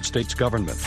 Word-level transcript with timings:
States 0.00 0.32
government. 0.34 0.78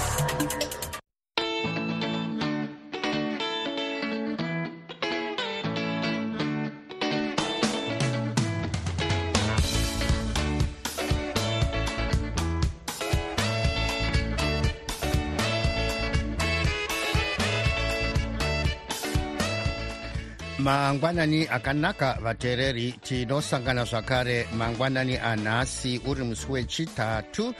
mangwanani 20.65 21.47
akanaka 21.47 22.17
vateereri 22.23 22.91
tinosangana 22.91 23.83
zvakare 23.85 24.47
mangwanani 24.57 25.17
anhasi 25.17 26.01
uri 26.07 26.23
musi 26.23 26.51
wechitatu 26.51 27.53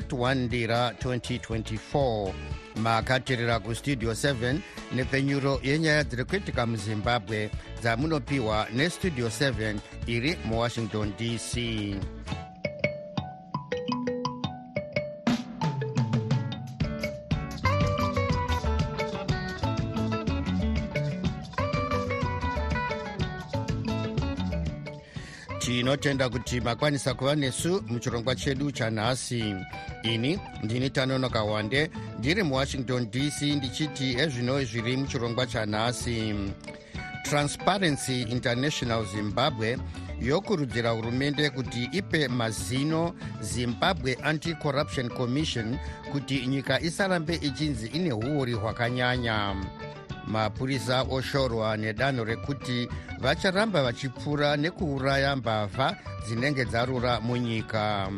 31 0.00 0.34
ndira 0.34 0.90
2024 0.90 2.32
makateerera 2.76 3.60
kustudio 3.60 4.12
7 4.12 4.58
nepfenyuro 4.94 5.60
yenyaya 5.62 6.04
dziri 6.04 6.24
kuitika 6.24 6.66
muzimbabwe 6.66 7.50
dzamunopiwa 7.80 8.66
nestudio 8.74 9.28
7 9.28 9.76
iri 10.06 10.38
muwashington 10.44 11.12
dc 11.18 11.56
tinotenda 25.96 26.28
kuti 26.28 26.60
makwanisa 26.60 27.14
kuva 27.14 27.34
nesu 27.36 27.82
muchirongwa 27.88 28.34
chedu 28.36 28.70
chanhasi. 28.72 29.54
Ini 30.02 30.38
ndini 30.62 30.90
tanonoka 30.90 31.42
wande 31.42 31.90
ndiri 32.18 32.42
muwashington 32.42 33.10
dc 33.10 33.42
ndichiti 33.42 34.14
ezvino 34.18 34.64
zviri 34.64 34.96
muchirongwa 34.96 35.46
chanhasi. 35.46 36.34
Transparency 37.24 38.22
international 38.22 39.04
zimbabwe 39.06 39.78
yokurudzira 40.20 40.90
hurumende 40.90 41.50
kuti 41.50 41.88
ipe 41.92 42.28
mazino 42.28 43.14
zimbabwe 43.40 44.14
anti-corruption 44.22 45.08
commission 45.08 45.78
kuti 46.12 46.46
nyika 46.46 46.80
isarambe 46.80 47.34
ichinzi 47.34 47.86
ine 47.86 48.12
uori 48.12 48.52
hwakanyanya 48.52 49.54
mapurisa 50.26 51.02
oshorwa 51.02 51.76
nedanho 51.76 52.24
rekuti 52.24 52.88
vacharamba 53.20 53.82
vachipfuura 53.82 54.56
nekuuraya 54.56 55.36
mbavha 55.36 55.96
dzinenge 56.26 56.64
dzarura 56.64 57.20
munyika. 57.20 58.10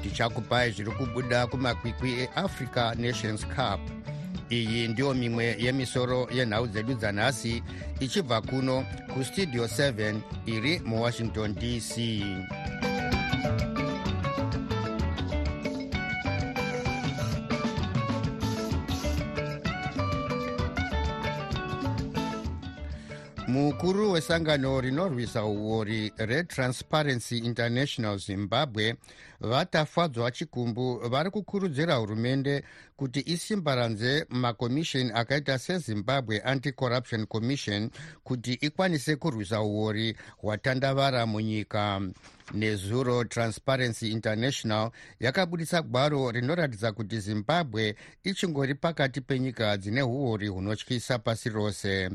Ndichakupai 0.00 0.70
zviri 0.70 0.90
kubuda 0.90 1.46
kumakwikwi 1.46 2.12
eafrica 2.20 2.94
nations 2.98 3.46
cup. 3.46 3.80
Iyi 4.50 4.88
ndiyo 4.88 5.14
mimwe 5.14 5.56
yemisoro 5.58 6.28
yenhau 6.32 6.66
dzedu 6.66 6.94
dzanhasi 6.94 7.62
ichibva 8.00 8.40
kuno 8.40 8.84
kustudio 9.14 9.64
7 9.64 10.20
iri 10.46 10.78
muwashington 10.84 11.54
dc 11.54 11.98
mukuru 23.74 24.10
wesangano 24.12 24.80
rinorwisa 24.80 25.44
uori 25.44 26.12
retransparency 26.16 27.38
international 27.38 28.18
zimbabwe 28.18 28.94
vatafadzwa 29.40 30.30
chikumbu 30.30 30.96
vari 31.08 31.30
kukurudzira 31.30 31.94
hurumende 31.94 32.64
kuti 32.96 33.20
isimbaranze 33.26 34.26
makomisheni 34.28 35.10
akaita 35.14 35.58
sezimbabwe 35.58 36.40
anti-corruption 36.40 37.26
commission 37.26 37.90
kuti 38.24 38.52
ikwanise 38.52 39.16
kurwisa 39.16 39.62
uori 39.62 40.16
hwatandavara 40.36 41.26
munyika 41.26 42.00
nezuro 42.52 43.24
transparency 43.24 44.08
international 44.10 44.90
yakabudisa 45.20 45.82
gwaro 45.82 46.30
rinoratidza 46.30 46.92
kuti 46.92 47.20
zimbabwe 47.20 47.96
ichingori 48.24 48.74
pakati 48.74 49.20
penyika 49.20 49.76
dzine 49.76 50.02
uori 50.02 50.48
hunotyisa 50.48 51.18
pasi 51.18 51.48
rose. 51.48 52.10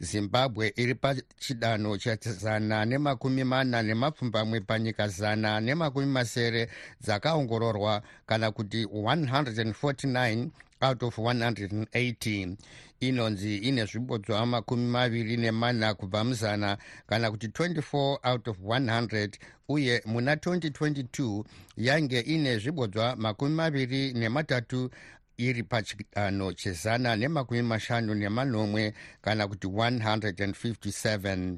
Zimbabwe 0.00 0.72
iri 0.76 0.94
pachidanho 0.94 1.96
chazana 1.98 2.84
nemakumi 2.84 3.44
mana 3.44 3.82
nemapfumbamwe 3.82 4.60
panyika 4.60 5.08
zana 5.08 5.60
nemakumi 5.60 6.06
masere 6.06 6.68
dzakaongororwa 7.00 8.02
kana 8.26 8.50
kuti 8.50 8.84
149 8.84 10.48
out 10.82 11.02
of 11.02 11.18
180 11.18 12.56
inonzi 13.00 13.56
ine 13.56 13.84
zvibodzwa 13.84 14.46
makumi 14.46 14.86
maviri 14.86 15.36
nemana 15.36 15.94
kubva 15.94 16.24
muzana 16.24 16.78
kana 17.06 17.30
kuti 17.30 17.46
24 17.46 18.30
out 18.32 18.48
of 18.48 18.58
100 18.58 19.30
uye 19.68 20.02
muna 20.06 20.34
2022 20.34 21.44
yange 21.76 22.20
ine 22.20 22.58
zvibodzwa 22.58 23.16
makumi 23.16 23.54
maviri 23.54 24.12
nematatu 24.12 24.90
iri 25.36 25.62
pachidanho 25.62 26.52
chezana 26.52 27.16
nemakumi 27.16 27.62
mashanu 27.62 28.14
nemanomwe 28.14 28.94
kana 29.20 29.48
kuti 29.48 29.66
157 29.66 31.56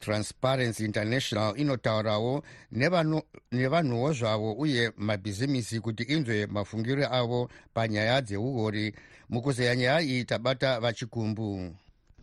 transparency 0.00 0.84
international 0.84 1.54
inotaurawo 1.56 2.42
nevanhuwo 3.52 4.12
zvavo 4.12 4.52
uye 4.52 4.92
mabhizimisi 4.96 5.80
kuti 5.80 6.02
inzwe 6.02 6.46
mafungiro 6.46 7.04
avo 7.14 7.50
panyaya 7.74 8.20
dzeuori 8.20 8.94
mukuzeya 9.30 9.76
nyaya 9.76 10.00
iyi 10.02 10.24
tabata 10.24 10.80
vachikumbu 10.80 11.74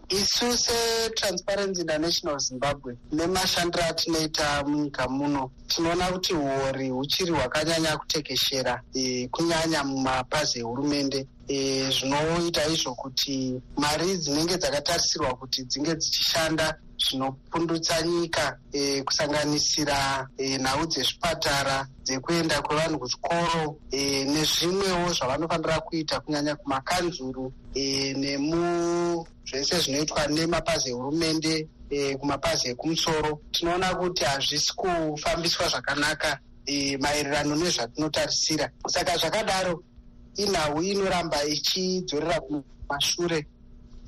isu 0.09 0.57
setransparency 0.57 1.81
international 1.81 2.39
zimbabwe 2.39 2.97
nemashandiro 3.11 3.83
atinoita 3.85 4.63
munyika 4.63 5.07
muno. 5.07 5.51
Tinoona 5.67 6.05
kuti 6.11 6.33
uori 6.33 6.89
huchiri 6.89 7.31
hwakanyanya 7.31 7.97
kutekeshera 7.97 8.81
e, 8.93 9.27
kunyanya 9.27 9.83
mumapazi 9.83 10.59
ehurumende. 10.59 11.27
E, 11.47 11.89
zvinoita 11.91 12.67
izvo 12.67 12.95
kuti 12.95 13.61
mari 13.77 14.17
dzinenge 14.17 14.57
dzakatarisirwa 14.57 15.35
kuti 15.35 15.63
dzinge 15.63 15.95
dzichishanda 15.95 16.77
zvinopundutsa 16.97 18.01
nyika 18.01 18.57
e, 18.71 19.03
kusanganisira 19.03 20.27
e, 20.37 20.57
nhau 20.57 20.85
dzezvipatara 20.85 21.87
dzekuenda 22.03 22.61
kwevanhu 22.61 22.99
kuchikoro 22.99 23.77
e, 23.91 24.25
nezvimwewo 24.25 25.13
zvavanofanira 25.13 25.79
kuita 25.79 26.19
kunyanya 26.19 26.55
kumakanzuru 26.55 27.53
e, 27.73 28.13
nemu 28.13 29.27
zvese 29.45 29.79
zvinoitwa 29.79 30.27
nemapazi 30.27 30.89
ehurumende 30.89 31.67
e, 31.89 32.15
kumapazi 32.17 32.67
ekumusoro. 32.69 33.41
Tinoona 33.51 33.95
kuti 33.95 34.23
hazvisi 34.23 34.73
kufambiswa 34.75 35.67
zvakanaka 35.67 36.39
e, 36.65 36.97
maererano 36.97 37.55
nezvatinotarisira. 37.55 38.69
Saka 38.87 39.17
zvakadaro 39.17 39.83
inhau 40.35 40.81
inoramba 40.83 41.43
ichidzorera 41.45 42.41
kumashure 42.41 43.45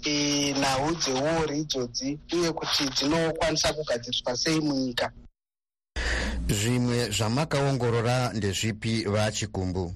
e, 0.05 0.53
nhau 0.53 0.95
dzeuori 0.95 1.59
idzodzi 1.59 2.19
uye 2.33 2.51
kuti 2.51 2.83
dzinokwanisa 2.95 3.73
kugadziriswa 3.73 4.37
sei 4.37 4.59
munyika. 4.59 5.11
Zvimwe 6.49 7.09
zvamakaongorora 7.09 8.33
ndezvipi 8.33 9.03
vachikumbu 9.03 9.93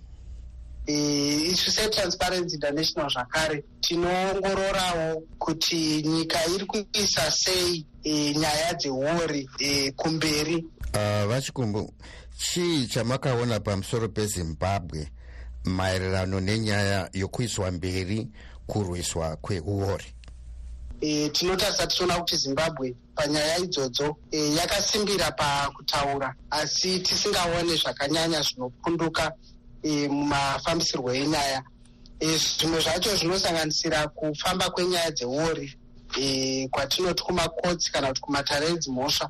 isu 0.87 1.71
setransparency 1.71 2.55
international 2.55 3.09
zvakare 3.09 3.63
tinoongororawo 3.81 5.23
kuti 5.39 6.01
nyika 6.03 6.39
iri 6.55 6.65
kuisa 6.65 7.31
sei 7.31 7.85
e, 8.03 8.33
nyaya 8.33 8.73
dzeuori 8.73 9.49
e, 9.59 9.91
kumberi. 9.91 10.65
Uh, 10.93 11.27
vachikumbu 11.27 11.93
chii 12.37 12.87
chamakaona 12.87 13.59
pamusoro 13.59 14.09
pezimbabwe? 14.09 15.07
Maererano 15.63 16.39
nenyaya 16.39 17.09
yokuiswa 17.13 17.71
mberi 17.71 18.27
kurwiswa 18.67 19.35
kweuori. 19.35 20.05
E, 21.01 21.29
tinotarisa 21.29 21.87
tichiona 21.87 22.19
kuti 22.19 22.37
zimbabwe 22.37 22.95
panyaya 23.15 23.57
idzodzo 23.57 24.17
e, 24.31 24.55
yakasimbira 24.55 25.31
pakutaura 25.31 26.35
asi 26.49 26.99
tisingaone 26.99 27.75
zvakanyanya 27.75 28.41
zvinopunduka 28.41 29.31
e, 29.83 30.07
mumafambisirwo 30.07 31.13
enyaya. 31.13 31.63
E, 32.19 32.37
zvimwe 32.37 32.79
zvacho 32.81 33.15
zvinosanganisira 33.15 34.07
kufamba 34.07 34.69
kwenyaya 34.69 35.11
dzeuori 35.11 35.77
e, 36.19 36.67
kwatinoti 36.67 37.23
kumakotsi 37.23 37.91
kana 37.91 38.07
kuti 38.07 38.21
kumatare 38.21 38.67
edzimhosva 38.67 39.29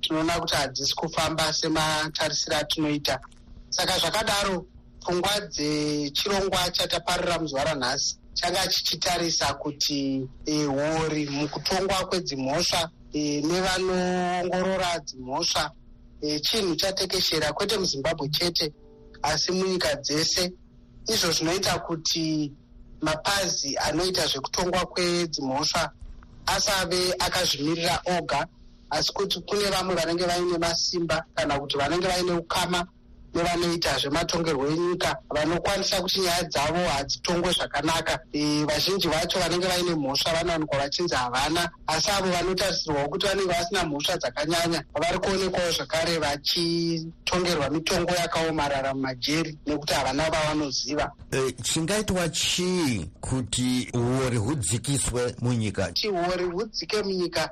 tinoona 0.00 0.40
kuti 0.40 0.54
hadzisi 0.54 0.94
kufamba 0.94 1.52
sematarisiro 1.52 2.56
atinoita. 2.56 3.20
Saka 3.70 3.98
zvakadaro 3.98 4.66
pfungwa 5.00 5.40
dzechirongwa 5.40 6.70
chataparira 6.70 7.38
muzuva 7.38 7.64
ranhasi 7.64 8.18
changa 8.36 8.66
chichitarisa 8.66 9.54
kuti 9.54 10.28
uori 10.46 11.22
e, 11.22 11.30
mukutongwa 11.30 12.06
kwedzimhosva 12.08 12.90
e, 13.12 13.40
nevanoongorora 13.40 14.98
dzimhosva 15.06 15.70
e, 16.20 16.40
chinhu 16.40 16.76
chatekeshera 16.76 17.52
kwete 17.52 17.78
muzimbabwe 17.78 18.28
chete 18.28 18.72
asi 19.22 19.52
munyika 19.52 19.94
dzese. 19.94 20.52
Izvo 21.08 21.32
zvinoita 21.32 21.78
kuti 21.78 22.52
mapazi 23.00 23.76
anoita 23.76 24.26
zvekutongwa 24.26 24.86
kwedzimhosva 24.86 25.90
asave 26.46 27.14
akazvimirira 27.18 28.02
oga 28.18 28.46
asi 28.90 29.12
kuti 29.12 29.40
kune 29.40 29.70
vamwe 29.70 29.94
vanenge 29.94 30.24
vaine 30.24 30.58
masimba 30.58 31.24
kana 31.34 31.60
kuti 31.60 31.76
vanenge 31.78 32.06
vaine 32.06 32.32
ukama 32.32 32.86
nevanoita 33.36 33.98
zvematongerwo 33.98 34.66
enyika 34.66 35.16
vanokwanisa 35.30 36.00
kuti 36.02 36.20
nyaya 36.20 36.42
dzavo 36.42 36.88
hadzitongwe 36.88 37.52
zvakanaka. 37.52 38.18
E, 38.32 38.64
vazhinji 38.64 39.08
vacho 39.08 39.38
vanenge 39.38 39.66
vaine 39.66 39.94
mhosva 39.94 40.32
vanowanikwa 40.32 40.78
vachinzi 40.78 41.14
havana 41.14 41.70
asi 41.86 42.10
avo 42.10 42.30
vanotarisirwawo 42.30 43.08
kuti 43.08 43.26
vanenge 43.26 43.52
vasina 43.52 43.84
mhosva 43.84 44.16
dzakanyanya 44.16 44.84
vari 44.94 45.18
kuonekwawo 45.18 45.70
zvakare 45.70 46.18
vachitongerwa 46.18 47.70
mitongo 47.70 48.14
yakaomarara 48.14 48.94
mumajeri 48.94 49.58
nekuti 49.66 49.94
havana 49.94 50.30
vavanoziva. 50.30 51.12
E, 51.32 51.52
chingaitwa 51.62 52.28
chii 52.28 53.10
kuti 53.20 53.88
uori 53.94 54.36
hudzikiswe 54.36 55.34
munyika? 55.42 55.86
Kuti 55.86 56.08
uori 56.08 56.44
hudzike 56.44 57.02
munyika 57.02 57.50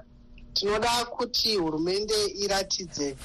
tinoda 0.55 1.05
kuti 1.05 1.57
hurumende 1.57 2.15
iratidze 2.27 3.17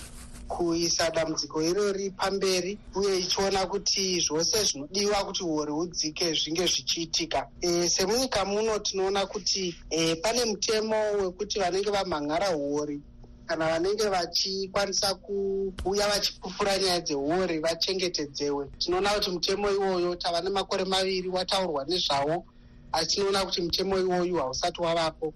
kuisa 0.50 1.10
dambudziko 1.12 1.62
irori 1.62 2.10
pamberi 2.10 2.78
uye 2.96 3.20
ichiona 3.20 3.66
kuti 3.66 4.20
zvose 4.20 4.64
zvinodiwa 4.64 5.26
kuti 5.26 5.44
uori 5.44 5.72
hudzike 5.72 6.34
zvinge 6.34 6.66
zvichiitika. 6.66 7.48
E, 7.62 7.90
semunyika 7.90 8.46
muno 8.46 8.80
tinoona 8.80 9.26
kuti 9.26 9.76
e, 9.90 10.16
pane 10.16 10.46
mutemo 10.46 10.96
wekuti 11.22 11.60
vanenge 11.60 11.90
vamhan'ara 11.90 12.58
uori. 12.58 13.02
Kana 13.46 13.66
vanenge 13.68 14.08
vachikwanisa 14.10 15.16
kuuya 15.16 16.08
vachipupura 16.08 16.78
nyaya 16.78 17.02
dzeuori 17.02 17.60
vachengetedzewe. 17.60 18.68
Tinoona 18.78 19.10
kuti 19.10 19.32
mutemo 19.32 19.72
iwoyo 19.72 20.16
tava 20.16 20.42
nemakore 20.42 20.86
maviri 20.86 21.30
wataurwa 21.30 21.86
nezvawo 21.86 22.46
asi 22.92 23.16
tinoona 23.16 23.46
kuti 23.46 23.62
mutemo 23.62 24.00
iwoyu 24.00 24.36
hausati 24.36 24.82
wavapo. 24.82 25.34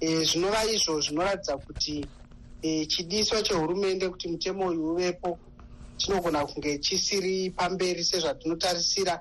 E, 0.00 0.24
zvinova 0.24 0.64
izvo 0.64 1.00
zvinoratidza 1.00 1.56
kuti 1.56 2.06
e, 2.66 2.86
chidiso 2.86 3.42
chehurumende 3.42 4.08
kuti 4.08 4.28
mutemo 4.28 4.66
uyu 4.66 4.92
uvepo 4.92 5.38
chinogona 5.96 6.46
kunge 6.46 6.78
chisiri 6.78 7.50
pamberi 7.50 8.04
sezvatinotarisira. 8.04 9.20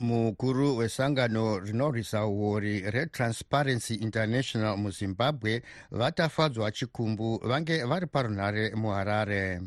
Mukuru 0.00 0.76
wesangano 0.76 1.58
rinorwisa 1.58 2.26
uori 2.26 2.80
retransparency 2.90 3.94
international 3.94 4.76
muzimbabwe 4.76 5.62
vatafadzwa 5.90 6.70
chikumbu 6.70 7.40
vange 7.44 7.84
vari 7.84 8.06
parunhare 8.06 8.74
muharare 8.74 9.60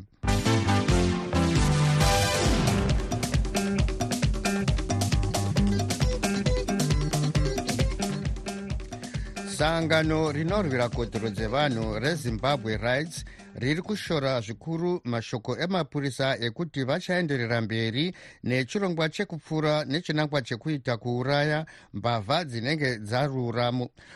sangano 9.52 10.32
rinorwira 10.32 10.88
kodzero 10.88 11.30
dzevanhu 11.30 11.98
rezimbabwe 11.98 12.76
rights 12.76 13.24
riri 13.54 13.82
kushora 13.82 14.40
zvikuru 14.40 15.00
mashoko 15.04 15.58
emapurisa 15.58 16.38
ekuti 16.40 16.84
vachaenderera 16.84 17.60
mberi 17.60 18.14
nechirongwa 18.44 19.08
chekupfura 19.08 19.84
nechinangwa 19.84 20.42
chekuita 20.42 20.96
kuuraya 20.96 21.66
mbavha 21.94 22.44
dzinenge 22.44 22.98
dzarura 22.98 23.72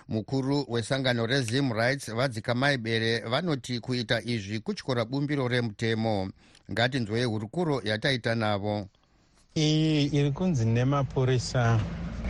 mukuru 0.08 0.64
wesangano 0.68 1.26
rezim 1.26 1.72
rights 1.72 2.14
vadzikamai 2.14 2.78
bere 2.78 3.20
vanoti 3.20 3.80
kuita 3.80 4.22
izvi 4.24 4.60
kutyora 4.60 5.04
bumbiro 5.04 5.48
remutemo. 5.48 6.30
Ngatinzwei 6.72 7.24
hurukuro 7.24 7.80
yataita 7.84 8.34
navo. 8.34 8.88
Iyi 9.54 10.06
iri 10.06 10.30
kunzi 10.32 10.64
nemapurisa 10.64 11.80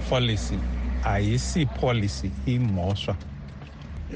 policy 0.08 0.58
haisi 1.06 1.66
policy 1.66 2.32
imhosva 2.46 3.18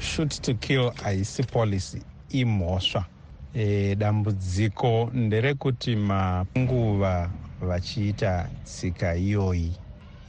shoot 0.01 0.41
to 0.41 0.55
kill 0.55 0.91
haisi 1.03 1.43
policy 1.43 2.05
imhosva 2.29 3.05
e, 3.53 3.95
dambudziko 3.95 5.11
nderekuti 5.13 5.95
manguva 5.95 7.33
vachiita 7.61 8.51
tsika 8.63 9.15
iyoyi 9.15 9.77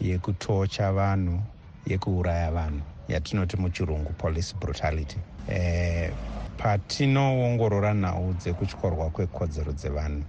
yekutocha 0.01 0.93
vanhu 0.93 1.45
yekuuraya 1.87 2.53
vanhu 2.53 2.85
yatinoti 3.09 3.57
muchirungu 3.57 4.15
police 4.15 4.55
brutality. 4.61 5.21
E, 5.49 6.17
patinoongorora 6.57 7.95
nhau 7.95 8.35
dzekutyorwa 8.35 9.11
kwekodzero 9.11 9.73
dzevanhu 9.73 10.25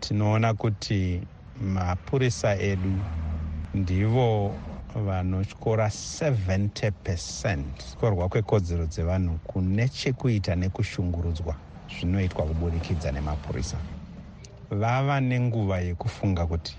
tinoona 0.00 0.54
kuti 0.54 1.28
mapurisa 1.54 2.56
edu 2.58 3.06
ndivo 3.74 4.62
vanotyora 5.04 5.86
70 5.88 6.92
percent. 7.04 7.96
Tyorwa 8.00 8.28
kwekodzero 8.28 8.86
dzevanhu 8.86 9.38
kune 9.38 9.88
chekuita 9.88 10.56
nekushungurudzwa 10.56 11.56
zvinoitwa 11.88 12.46
kubudikidza 12.46 13.12
nemapurisa. 13.12 13.78
Vava 14.70 15.20
nenguva 15.20 15.80
yekufunga 15.80 16.46
kuti 16.46 16.76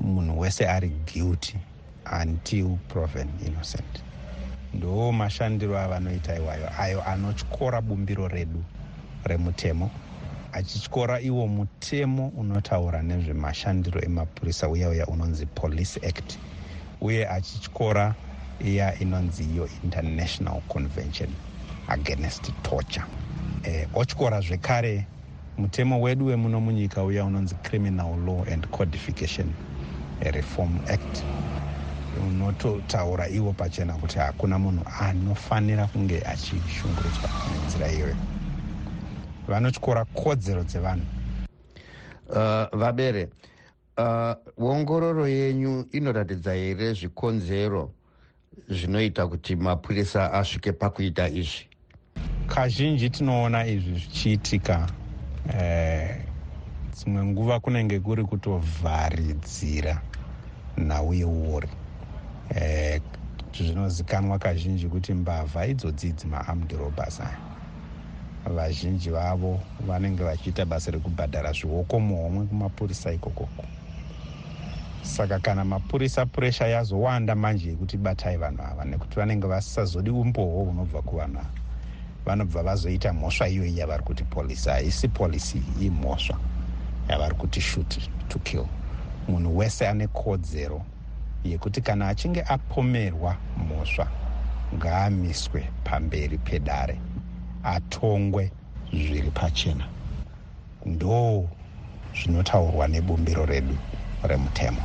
munhu 0.00 0.40
wese 0.40 0.68
ari 0.68 0.88
guilty 0.90 1.58
until 2.22 2.78
proven 2.88 3.28
innocent. 3.46 4.04
Ndo 4.74 5.12
mashandiro 5.12 5.78
avanoita 5.78 6.36
iwayo 6.36 6.82
ayo 6.82 7.04
anotyora 7.04 7.80
bumbiro 7.82 8.28
redu 8.28 8.64
remutemo 9.24 9.90
achityora 10.52 11.20
iwo 11.20 11.46
mutemo 11.48 12.28
unotaura 12.28 13.02
nezvemashandiro 13.02 14.02
emapurisa 14.02 14.68
uya 14.68 14.88
uya 14.88 15.06
unonzi 15.06 15.46
police 15.46 16.00
act 16.08 16.38
uye 17.00 17.28
achityora 17.28 18.16
iya 18.58 18.98
inonzi 18.98 19.44
iyo 19.44 19.68
international 19.82 20.62
convention 20.68 21.38
against 21.86 22.52
torture. 22.62 23.06
E, 23.62 23.88
otyora 23.92 24.40
zvekare 24.40 25.08
mutemo 25.56 26.00
wedu 26.00 26.26
wemuno 26.26 26.60
munyika 26.60 27.04
uya 27.04 27.24
unonzi 27.24 27.56
criminal 27.56 28.18
law 28.26 28.44
and 28.52 28.68
codification 28.70 29.56
reform 30.20 30.80
act. 30.86 31.26
Unototaura 32.12 33.28
iwo 33.28 33.54
pachena 33.54 33.98
kuti 33.98 34.18
hakuna 34.18 34.58
munhu 34.58 34.84
anofanira 35.00 35.88
kunge 35.88 36.22
achishungurudzwa 36.26 37.30
nenzira 37.46 37.90
iyoyo. 37.92 38.16
Vanotyora 39.48 40.04
kodzero 40.04 40.64
dzevanhu. 40.64 41.06
Uh, 42.30 42.68
vabere 42.78 43.30
uh, 43.98 44.68
ongororo 44.70 45.28
yenyu 45.28 45.86
inoratidza 45.92 46.52
here 46.54 46.92
zvikonzero 46.94 47.90
zvinoita 48.68 49.26
kuti 49.26 49.56
mapurisa 49.56 50.32
asvike 50.32 50.72
pakuita 50.72 51.28
izvi? 51.28 51.68
Kazhinji 52.46 53.10
tinoona 53.10 53.66
izvi 53.66 53.98
zvichiitika. 53.98 54.88
Eh, 55.54 56.16
dzimwe 56.92 57.22
eh, 57.22 57.26
nguva 57.26 57.60
kunenge 57.60 58.00
kuri 58.00 58.24
kutovharidzira 58.24 60.02
nhau 60.78 61.14
yeuori 61.14 61.68
eh, 62.54 63.00
zvinozikanwa 63.54 64.38
kazhinji 64.38 64.88
kuti 64.88 65.14
mbavha 65.14 65.66
idzodzi 65.66 66.08
idzi 66.08 66.26
maarmed 66.26 66.72
robbers 66.72 67.20
aya 67.20 67.38
vazhinji 68.54 69.10
vavo 69.10 69.60
vanenge 69.86 70.24
vachiita 70.24 70.64
basa 70.64 70.90
rekubhadhara 70.90 71.52
zvioko 71.52 72.00
muhomwe 72.00 72.46
kumapurisa 72.46 73.12
ikokoko 73.12 73.64
saka 75.06 75.38
kana 75.38 75.64
mapurisa 75.64 76.26
puresha 76.26 76.66
yazowanda 76.66 77.34
manje 77.34 77.68
yekuti 77.70 77.96
batai 77.96 78.36
vanhu 78.36 78.62
ava 78.62 78.84
nekuti 78.84 79.16
vanenge 79.20 79.46
vasisazodi 79.46 80.10
umbohwo 80.10 80.64
hunobva 80.64 81.02
kuvanhu 81.02 81.38
ava 81.38 81.50
vanobva 82.26 82.62
vazoita 82.62 83.12
mhosva 83.12 83.48
iyoyi 83.48 83.78
yavari 83.78 84.02
kuti 84.02 84.24
polisi 84.24 84.68
haisi 84.68 85.08
polisi 85.08 85.58
imhosva 85.80 86.38
yavari 87.08 87.34
kuti 87.34 87.60
shut 87.60 87.98
to 88.28 88.38
kill. 88.38 88.66
Munhu 89.28 89.56
wese 89.56 89.88
ane 89.88 90.08
kodzero 90.08 90.82
yekuti 91.44 91.80
kana 91.80 92.08
achinge 92.08 92.42
apomerwa 92.42 93.36
mhosva 93.56 94.08
ngaamiswe 94.74 95.68
pamberi 95.84 96.38
pedare 96.38 97.00
atongwe 97.62 98.50
zviri 98.92 99.30
pachena. 99.30 99.86
Ndo 100.86 101.50
zvinotaurwa 102.14 102.88
nebumbiro 102.88 103.46
redu 103.46 103.78
remutemo. 104.22 104.82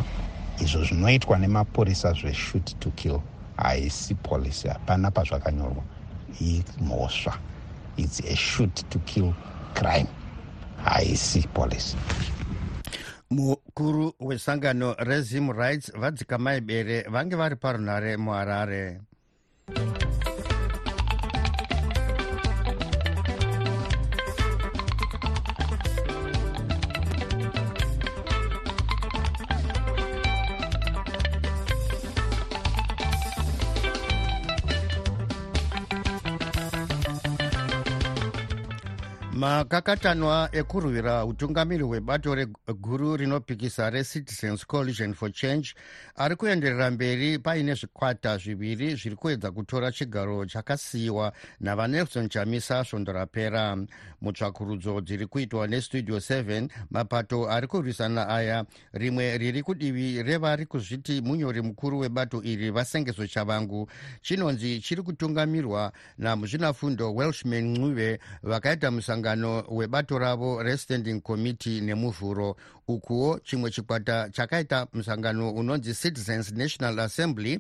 Izvo 0.62 0.84
zvinoitwa 0.84 1.38
nemapurisa 1.38 2.14
zveshut 2.14 2.80
to 2.80 2.92
kill 2.92 3.20
haisi 3.58 4.16
polisi 4.16 4.68
hapana 4.68 5.12
pazvakanyorwa. 5.12 5.84
Imhosva 6.40 7.34
its 7.98 8.20
a 8.20 8.36
shut 8.36 8.90
to 8.90 9.00
kill 9.00 9.34
crime. 9.74 10.08
Haisi 10.84 11.48
polisi 11.54 11.98
mukuru 13.32 14.14
wesangano 14.20 14.96
rezim 15.00 15.52
rights 15.52 15.92
vadzikamai 15.96 16.62
bere 16.62 17.06
vange 17.10 17.36
vari 17.36 17.56
parunhare 17.56 18.18
muharare 18.18 19.00
makakatanwa 39.42 40.50
ekurwira 40.52 41.26
utungamiri 41.26 41.84
hwebato 41.84 42.36
reguru 42.36 43.18
rinopikisa 43.18 43.90
recitizens 43.90 44.66
coalition 44.68 45.14
for 45.14 45.32
change 45.32 45.74
ari 46.16 46.36
kuenderera 46.36 46.92
mberi 46.92 47.40
paine 47.40 47.74
zvikwata 47.74 48.38
zviviri 48.38 48.96
zviri 48.96 49.16
kuedza 49.16 49.52
kutora 49.52 49.92
chigaro 49.92 50.46
chakasiyiwa 50.46 51.34
navanelson 51.60 52.30
chamisa 52.30 52.84
svondo 52.84 53.12
rapera. 53.12 53.78
Mutsvakurudzo 54.22 55.02
dziri 55.02 55.26
kuitwa 55.26 55.68
nestudio 55.68 56.18
7 56.18 56.70
mapato 56.92 57.50
ari 57.50 57.68
kurwisana 57.68 58.28
aya. 58.28 58.66
Rimwe 58.94 59.38
riri 59.38 59.64
kudivi 59.64 60.24
revari 60.24 60.66
kuzviti 60.66 61.22
munyori 61.22 61.62
mukuru 61.62 62.00
webato 62.00 62.44
iri 62.44 62.72
vasengeso 62.72 63.28
chavangu. 63.28 63.90
Chinonzi 64.22 64.80
chiri 64.80 65.02
kutungamirwa 65.02 65.92
namuzvinafundo 66.18 67.16
welshman 67.16 67.78
ncube 67.78 68.20
vakaita 68.44 68.92
musanga 68.92 69.31
musangano 69.36 69.66
webato 69.70 70.20
ravo 70.20 70.64
restanding 70.64 71.22
committee 71.22 71.82
nemuvhuro 71.82 72.56
ukuwo 72.88 73.40
chimwe 73.40 73.72
chikwata 73.72 74.30
chakaita 74.30 74.88
musangano 74.94 75.52
unonzi 75.52 75.94
citizens 75.94 76.52
national 76.52 77.00
assembly 77.00 77.60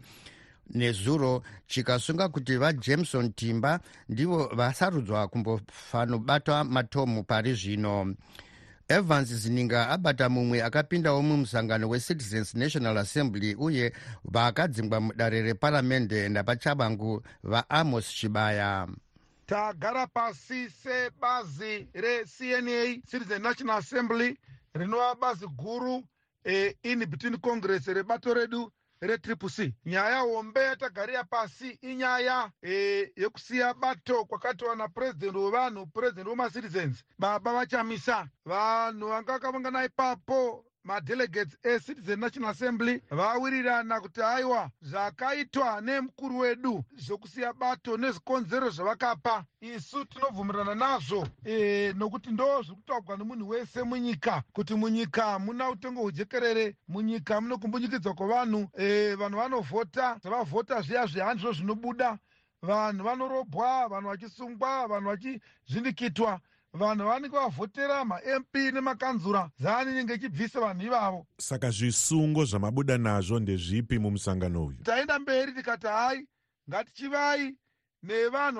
nezuro 0.74 1.44
chikasunga 1.68 2.30
kuti 2.30 2.58
vajameson 2.58 3.34
timba 3.34 3.80
ndivo 4.10 4.48
vasarudzwa 4.48 5.28
kumbofanobata 5.28 6.64
matomu 6.64 7.24
pari 7.24 7.54
zvino. 7.54 8.16
Evans 8.88 9.34
zininga 9.34 9.90
abata 9.90 10.30
mumwe 10.30 10.64
akapindawo 10.64 11.22
mumusangano 11.22 11.90
wecitizens 11.90 12.56
national 12.56 12.98
assembly 12.98 13.56
uye 13.56 13.94
vaakadzingwa 14.26 15.02
mudare 15.02 15.42
reparamende 15.42 16.30
napachavangu 16.30 17.24
vaamos 17.44 18.16
chibaya 18.16 18.88
tagara 19.52 20.08
pasi 20.08 20.70
sebazi 20.70 21.88
recna 21.94 23.02
citizen 23.06 23.42
national 23.42 23.78
assembly 23.80 24.38
rinova 24.74 25.16
bazi 25.16 25.46
guru 25.58 26.02
e, 26.46 26.74
in 26.84 27.00
between 27.00 27.38
congress 27.38 27.86
rebato 27.88 28.34
redu 28.34 28.72
retriple 29.02 29.50
c. 29.50 29.74
Nyaya 29.86 30.20
hombe 30.22 30.60
yatagarira 30.64 31.24
pasi 31.24 31.78
inyaya 31.82 32.52
e, 32.64 33.12
yekusiya 33.16 33.74
bato 33.74 34.26
kwakatiwa 34.26 34.76
napurezidendi 34.76 35.38
wevanhu 35.40 35.86
purezidendi 35.88 36.30
wemacitizens 36.30 37.04
baba 37.20 37.54
vachamisa 37.54 38.30
vanhu 38.46 39.08
vanga 39.08 39.34
vakavangana 39.34 39.84
ipapo 39.86 40.66
madelegates 40.84 41.58
ecitizen 41.64 42.20
national 42.20 42.50
assembly 42.50 43.02
vawirirana 43.10 44.02
kuti 44.02 44.22
aiwa 44.22 44.70
zvakaitwa 44.82 45.82
nemukuru 45.82 46.38
wedu 46.38 46.84
zvokusiya 46.98 47.54
bato 47.54 47.98
nezvikonzero 47.98 48.70
zvavakapa. 48.70 49.46
Isu 49.62 50.06
tinobvumirana 50.06 50.76
nazvo 50.76 51.28
e, 51.46 51.94
nokuti 51.94 52.32
ndo 52.32 52.62
zviri 52.62 52.76
kutaurwa 52.76 53.18
nemunhu 53.18 53.50
wese 53.50 53.84
munyika 53.84 54.44
kuti 54.54 54.76
munyika 54.76 55.40
muna 55.40 55.70
utongo 55.70 56.02
hwejekerere 56.02 56.76
munyika 56.88 57.42
muno 57.42 57.58
kumbunyikidzwa 57.58 58.14
kwavanhu 58.14 58.70
e, 58.74 59.16
vanhu 59.16 59.38
vanovhota 59.38 60.20
zvavavhota 60.24 60.82
zviya 60.82 61.06
zvihandizvo 61.06 61.54
zvinobuda. 61.54 62.18
Vanhu 62.62 63.04
vanorobwa 63.04 63.88
vanhu 63.88 64.10
vachisungwa 64.10 64.88
vanhu 64.88 65.10
vachizvindikitwa 65.10 66.40
vanhu 66.74 67.06
vanenge 67.06 67.38
vavhotera 67.38 68.06
mamp 68.06 68.56
nemakanzura 68.56 69.50
dzaanenge 69.60 70.14
ichibvisa 70.14 70.60
vanhu 70.60 70.86
ivavo. 70.86 71.28
Saka 71.38 71.72
zvisungo 71.72 72.46
zvamabuda 72.46 72.98
nazvo 72.98 73.40
ndezvipi 73.40 74.00
mumusangano 74.00 74.66
uyu? 74.66 74.84
Taenda 74.84 75.20
mberi 75.20 75.54
tikati 75.54 75.88
hai 75.88 76.28
ngatichivai 76.70 77.56
nevanhu 78.04 78.60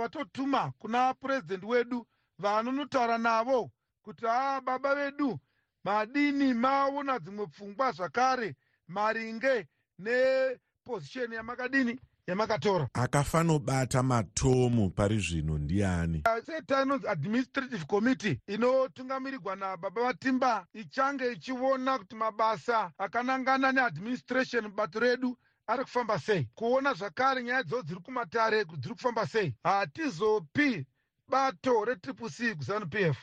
vatotuma 0.00 0.72
kuna 0.78 1.14
purezidendi 1.14 1.66
wedu 1.66 2.06
vanonotaura 2.38 3.18
navo 3.18 3.70
kuti 4.02 4.26
haa 4.26 4.60
baba 4.60 4.94
vedu 4.94 5.38
madini 5.84 6.54
maona 6.54 7.18
dzimwe 7.18 7.46
pfungwa 7.46 7.92
zvakare 7.92 8.56
maringe 8.88 9.66
nepozisheni 9.98 11.34
yamakadini 11.34 12.00
yamakatora 12.26 12.88
akafanobata 12.94 14.02
matomu 14.02 14.90
pari 14.90 15.18
zvino 15.18 15.58
ndiani? 15.58 16.22
Seta 16.46 16.82
inonzi 16.82 17.08
administrative 17.08 17.84
committee 17.84 18.40
inotungamirirwa 18.46 19.56
nababa 19.56 20.02
vatimba 20.02 20.66
ichange 20.74 21.32
ichiona 21.32 21.98
kuti 21.98 22.16
mabasa 22.16 22.92
akanangana 22.98 23.72
neadministration 23.72 24.68
bato 24.68 25.00
redu 25.00 25.36
ari 25.66 25.84
kufamba 25.84 26.18
sei. 26.18 26.48
Kuona 26.54 26.94
zvakare 26.94 27.42
nyaya 27.42 27.62
dzodzo 27.62 27.82
dziri 27.82 28.00
kumatare 28.00 28.64
dziri 28.64 28.94
kufamba 28.94 29.26
sei. 29.26 29.54
Hatizopi 29.64 30.86
bato 31.28 31.84
retriple 31.84 32.30
c 32.30 32.54
kuzanup 32.54 32.94
f. 32.94 33.16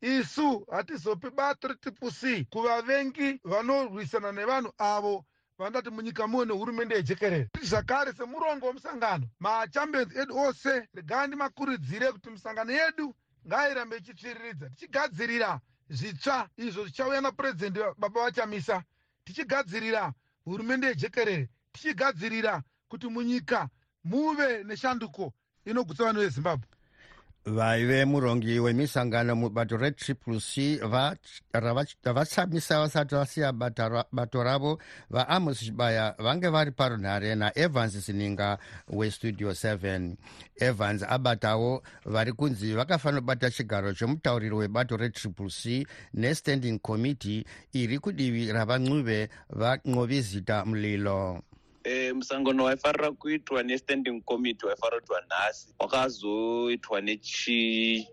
Isu 0.00 0.66
hatizopi 0.70 1.30
bato 1.30 1.68
retriple 1.68 2.10
c 2.10 2.44
kuvavengi 2.50 3.40
vanorwisana 3.44 4.32
nevanhu 4.32 4.72
avo 4.78 5.24
vandati 5.58 5.90
munyika 5.90 6.26
muwe 6.26 6.46
nehurumende 6.46 6.94
yejekerere 6.94 7.48
zvakare 7.62 8.12
semurongo 8.12 8.66
wemusangano. 8.66 9.26
Machampions 9.40 10.16
edu 10.16 10.38
ose 10.38 10.88
regai 10.94 11.26
ndimakurudzire 11.26 12.12
kuti 12.12 12.30
misangano 12.30 12.72
yedu 12.72 13.14
ngairambe 13.46 13.96
ichitsviriridza 13.96 14.70
tichigadzirira 14.70 15.60
zvitsva 15.90 16.48
izvo 16.56 16.82
zvichauya 16.84 17.20
napurezidendi 17.20 17.80
baba 17.98 18.20
vachamisa. 18.22 18.82
Tichigadzirira 19.24 20.12
hurumende 20.44 20.86
yejekerere 20.86 21.48
tichigadzirira 21.72 22.62
kuti 22.88 23.06
munyika 23.08 23.68
muve 24.04 24.64
neshanduko 24.64 25.32
inogutsa 25.64 26.04
vanhu 26.04 26.20
vezimbabwe 26.20 26.73
vaive 27.46 28.04
murongi 28.04 28.58
wemisangano 28.58 29.36
mubato 29.36 29.76
retriple 29.76 30.40
c 30.40 30.80
ravachamisa 32.04 32.78
vasati 32.80 33.14
vasiya 33.14 33.52
bato 34.12 34.42
ravo 34.42 34.78
vaamos 35.10 35.58
chibaya 35.58 36.14
vange 36.18 36.48
vari 36.48 36.70
parunhare 36.70 37.34
naevans 37.34 38.06
sininga 38.06 38.58
westudio 38.88 39.50
7 39.50 40.14
evans 40.60 41.02
abatawo 41.02 41.82
vari 42.06 42.32
kunzi 42.32 42.72
vakafanira 42.72 43.20
kubata 43.20 43.50
chigaro 43.50 43.92
chomutauriri 43.92 44.54
webato 44.54 44.96
retriple 44.96 45.50
c 45.50 45.86
nestanding 46.14 46.78
committee 46.78 47.44
iri 47.72 47.98
kudivi 47.98 48.52
ravancube 48.52 49.28
vanqovizita 49.50 50.64
mulilo 50.64 51.42
e, 51.84 52.12
musangano 52.12 52.64
waifarira 52.64 53.10
kuitwa 53.12 53.62
nestanding 53.62 54.20
committee 54.20 54.66
waifarira 54.66 55.00
kuitwa 55.00 55.22
nhasi. 55.30 55.74
Wakazoitwa 55.78 57.00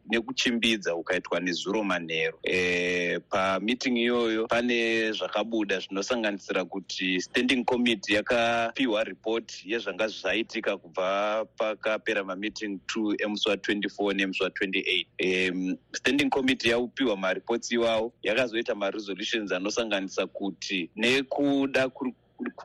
nekuchimbidza 0.10 0.96
ukaitwa 0.96 1.40
nezuro 1.40 1.84
manheru. 1.84 2.40
E, 2.44 3.20
pamiting 3.20 3.98
iyoyo 3.98 4.48
pane 4.48 5.12
zvakabuda 5.12 5.80
zvinosanganisira 5.80 6.66
kuti 6.66 7.22
standing 7.22 7.64
committee 7.66 8.14
yakapiwa 8.14 9.04
ripoti 9.04 9.72
yezvanga 9.72 10.08
zvaitika 10.08 10.78
kubva 10.78 11.46
pakapera 11.58 12.24
mamiting 12.24 12.80
2 12.96 13.16
emusi 13.24 13.50
wa24 13.50 14.14
nemusi 14.16 14.44
wa28 14.44 15.06
e, 15.18 15.54
standing 15.94 16.30
committee 16.30 16.70
yaupiwa 16.70 17.18
maripots 17.18 17.72
iwawo. 17.72 18.14
Yakazoita 18.24 18.76
maresolutions 18.76 19.52
anosanganisa 19.52 20.28
kuti 20.28 20.90
nekuda 20.96 21.90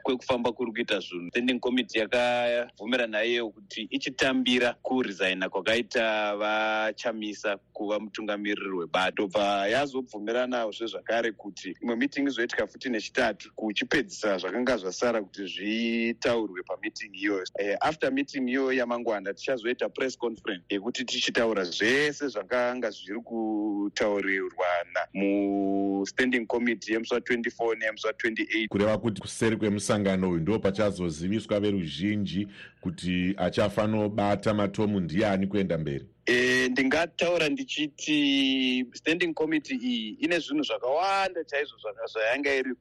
kwekufamba 0.03 0.53
kuri 0.53 0.73
kuita 0.73 1.01
zvinhu. 1.01 1.31
Standing 1.31 1.61
committee 1.61 1.99
yakabvumirana 1.99 3.25
iyeyo 3.25 3.51
kuti 3.51 3.89
ichitambira 3.91 4.73
kuresigna 4.83 5.49
kwakaita 5.49 6.37
vachamisa 6.37 7.59
kuva 7.73 8.01
mutungamiriri 8.01 8.71
webato. 8.71 9.17
Tobva 9.17 9.69
yazobvumiranazve 9.69 10.87
zvakare 10.87 11.33
kuti 11.33 11.77
imwe 11.83 11.97
meeting 11.97 12.29
izoitika 12.29 12.67
futi 12.67 12.89
nechitatu 12.89 13.53
kuchipedzisa 13.55 14.39
zvakanga 14.39 14.77
zvasara 14.77 15.23
kuti 15.23 15.47
zvitaurwe 15.47 16.63
pamiting 16.63 17.15
iyoyo. 17.17 17.45
Uh, 17.61 17.77
after 17.81 18.13
meeting 18.13 18.49
iyoyo 18.49 18.73
yamangwana 18.73 19.35
tichazoita 19.35 19.89
press 19.89 20.19
conference 20.19 20.65
yekuti 20.69 21.05
tichitaura 21.05 21.65
zvese 21.65 22.29
zvakanga 22.29 22.91
zviri 22.91 23.21
kutaurirwa 23.21 24.67
mustanding 25.15 26.47
committee 26.47 26.93
yemusi 26.93 27.15
wa24 27.15 27.79
neyemusi 27.79 28.07
wa28 28.07 28.69
kureva 28.69 28.99
kuti 28.99 29.21
kuseri 29.21 29.57
kwemusangano 29.67 30.31
uyu 30.31 30.41
ndo 30.41 30.59
pachazoziviswa 30.59 31.61
veruzhinji 31.61 32.49
kuti 32.81 33.35
achafanobata 33.37 34.55
matomu 34.55 35.01
ndiani 35.01 35.47
kuenda 35.47 35.79
mberi? 35.79 36.07
E, 36.27 36.69
ndingataura 36.69 37.49
ndichiti 37.49 38.87
standing 38.93 39.35
committee 39.35 39.75
iyi 39.75 40.11
ine 40.21 40.39
zvinhu 40.39 40.63
zvakawanda 40.63 41.45
chaizvo 41.45 41.77
zvayanga 42.13 42.55
iri 42.55 42.75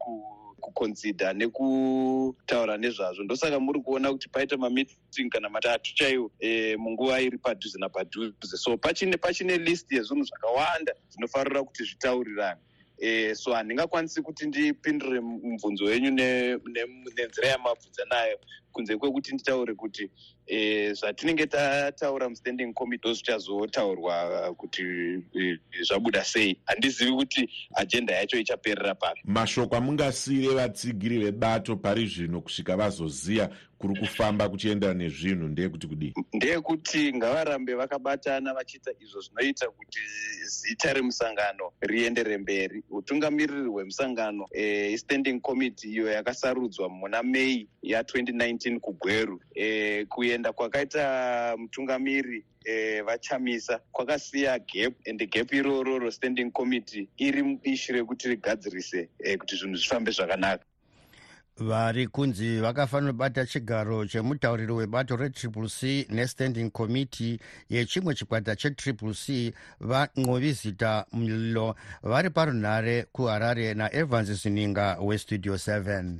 kuconsider 0.61 1.35
nekutaura 1.35 2.77
nezvazvo. 2.77 3.23
Ndosaka 3.23 3.59
muri 3.59 3.79
kuona 3.81 4.11
kuti 4.11 4.29
paita 4.29 4.57
mameeting 4.57 5.29
kana 5.29 5.49
matatu 5.49 5.95
chaiwo 5.95 6.31
e, 6.39 6.75
munguva 6.75 7.21
iri 7.21 7.37
padhuze 7.37 7.79
napadhuze. 7.79 8.33
So 8.57 8.77
pachine 8.77 9.17
pachine 9.17 9.57
list 9.57 9.91
yezvinhu 9.91 10.23
zvakawanda 10.23 10.93
zvinofanira 11.09 11.63
kuti 11.63 11.83
zvitaurirane 11.83 12.61
e, 12.97 13.35
so 13.35 13.53
handingakwanisi 13.53 14.21
kuti 14.21 14.47
ndipindure 14.47 15.19
mubvunzo 15.19 15.85
wenyu 15.85 16.11
nenzira 16.11 17.47
yamabvudza 17.47 18.05
nayo 18.09 18.39
kunze 18.71 18.97
kwekuti 18.97 19.33
nditaure 19.33 19.73
kuti 19.73 20.09
e, 20.47 20.93
zvatinenge 20.93 21.47
tataura 21.47 22.29
mustanding 22.29 22.73
committee 22.73 23.13
zvichazotaurwa 23.13 24.53
kuti 24.57 24.83
e, 25.39 25.59
zvabuda 25.87 26.23
sei. 26.23 26.59
Handizivi 26.65 27.11
kuti 27.11 27.49
ajenda 27.75 28.15
yacho 28.15 28.39
ichaperera 28.39 28.95
papi 28.95 29.21
mashoko 29.25 29.75
amungasiyire 29.75 30.53
vatsigiri 30.55 31.17
vebato 31.17 31.75
pari 31.75 32.07
zvino 32.07 32.41
kusvika 32.41 32.77
vazoziya 32.77 33.49
kuri 33.85 33.99
kufamba 33.99 34.49
kuchienderana 34.49 34.99
nezvinhu 34.99 35.47
ndeyekuti 35.47 35.87
kudii? 35.87 36.13
Ndeyekuti 36.33 37.13
ngavarambe 37.13 37.73
vakabatana 37.73 38.53
vachiita 38.53 38.91
izvo 38.99 39.21
zvinoita 39.21 39.67
kuti 39.69 39.99
zita 40.45 40.93
remusangano 40.93 41.71
riendere 41.81 42.37
mberi. 42.37 42.83
Utungamiriri 42.89 43.69
hwemusangano 43.69 44.47
e, 44.51 44.97
standing 44.97 45.39
committee 45.41 45.89
iyo 45.89 46.07
yakasarudzwa 46.07 46.89
muna 46.89 47.23
mei 47.23 47.67
ya2019 47.83 48.79
kugweru. 48.79 49.39
E, 49.55 50.05
kuenda 50.05 50.53
kwakaita 50.53 51.55
mutungamiri 51.57 52.45
e, 52.65 53.01
vachamisa 53.01 53.79
kwakasiya 53.91 54.59
gap 54.59 54.93
and 55.09 55.29
gap 55.29 55.53
irororo 55.53 56.11
standing 56.11 56.51
committee 56.51 57.07
iri 57.17 57.43
mubishi 57.43 57.93
rekuti 57.93 58.27
rigadzirise 58.29 59.09
e, 59.19 59.37
kuti 59.37 59.55
zvinhu 59.55 59.75
zvifambe 59.75 60.11
zvakanaka 60.11 60.65
vari 61.57 62.07
kunzi 62.07 62.59
vakafanira 62.59 63.11
kubata 63.13 63.45
chigaro 63.45 64.05
chemutauriri 64.05 64.71
webato 64.71 65.15
retriple 65.15 65.69
c 65.69 66.05
nestanding 66.09 66.69
committee 66.71 67.39
yechimwe 67.69 68.15
chikwata 68.15 68.55
chetriple 68.55 69.13
c 69.13 69.53
vanqovizita 69.79 71.05
mlilo 71.13 71.75
vari 72.03 72.29
parunhare 72.29 73.03
kuharare 73.11 73.73
naevans 73.73 74.31
zininga 74.43 74.97
westudio 75.01 75.53
7 75.55 76.15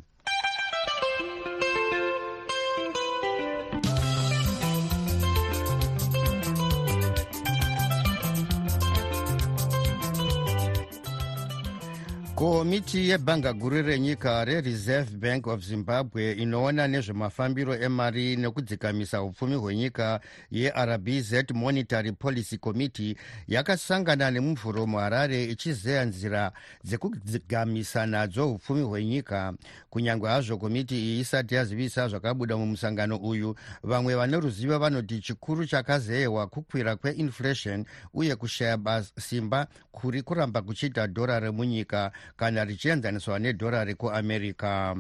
komiti 12.36 13.10
yebhanga 13.10 13.54
guru 13.54 13.82
renyika 13.82 14.46
rereserve 14.46 15.18
bank 15.18 15.48
of 15.48 15.62
zimbabwe 15.64 16.32
inoona 16.32 16.88
nezvemafambiro 16.88 17.76
emari 17.76 18.36
nekudzikamisa 18.36 19.24
upfumi 19.24 19.56
hwenyika 19.56 20.20
yerbz 20.52 21.34
monetary 21.54 22.12
policy 22.12 22.58
committee 22.58 23.16
yakasangana 23.48 24.32
nemuvhuro 24.32 24.88
muharare 24.88 25.44
ichizeya 25.44 26.06
nzira 26.06 26.52
dzekudzigamisa 26.84 28.06
nadzo 28.06 28.52
upfumi 28.52 28.82
hwenyika. 28.82 29.54
Kunyange 29.90 30.28
hazvo 30.28 30.58
komiti 30.58 30.96
iyi 30.96 31.20
isati 31.20 31.56
yazivisa 31.56 32.08
zvakabuda 32.08 32.58
mumusangano 32.58 33.18
uyu 33.18 33.56
vamwe 33.84 34.16
vane 34.16 34.40
ruzivo 34.40 34.80
vanoti 34.80 35.20
chikuru 35.20 35.66
chakazeyewa 35.66 36.48
kukwira 36.48 36.96
kweinflation 36.96 37.86
uye 38.14 38.36
kushaya 38.36 39.04
simba 39.20 39.68
kuri 39.92 40.22
kuramba 40.22 40.62
kuchiita 40.62 41.08
dhora 41.08 41.40
remunyika 41.40 42.12
kana 42.36 42.66
richienzaniswa 42.66 43.40
nedhora 43.40 43.86
rekuamerica 43.86 44.96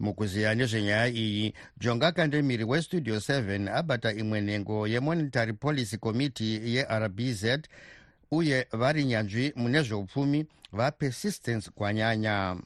mukuziya 0.00 0.54
nezvenyaya 0.54 1.08
iyi 1.08 1.54
jonga 1.80 2.12
kandemiri 2.12 2.64
westudio 2.64 3.16
7 3.16 3.68
abata 3.68 4.12
imwe 4.12 4.40
nhengo 4.40 4.86
yemonetary 4.86 5.52
policy 5.52 5.98
committee 5.98 6.74
yerbz 6.74 7.44
uye 8.30 8.66
vari 8.72 9.04
nyanzvi 9.04 9.52
mune 9.56 9.82
zveupfumi 9.82 10.46
vapersistence 10.72 11.70
kwanyanya. 11.70 12.56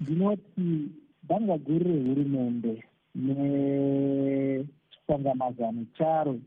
Ndinoti 0.00 0.90
bhanga 1.22 1.58
guru 1.58 1.84
rehurumende 1.84 2.84
nechisangamazano 3.14 5.86
charo 5.98 6.40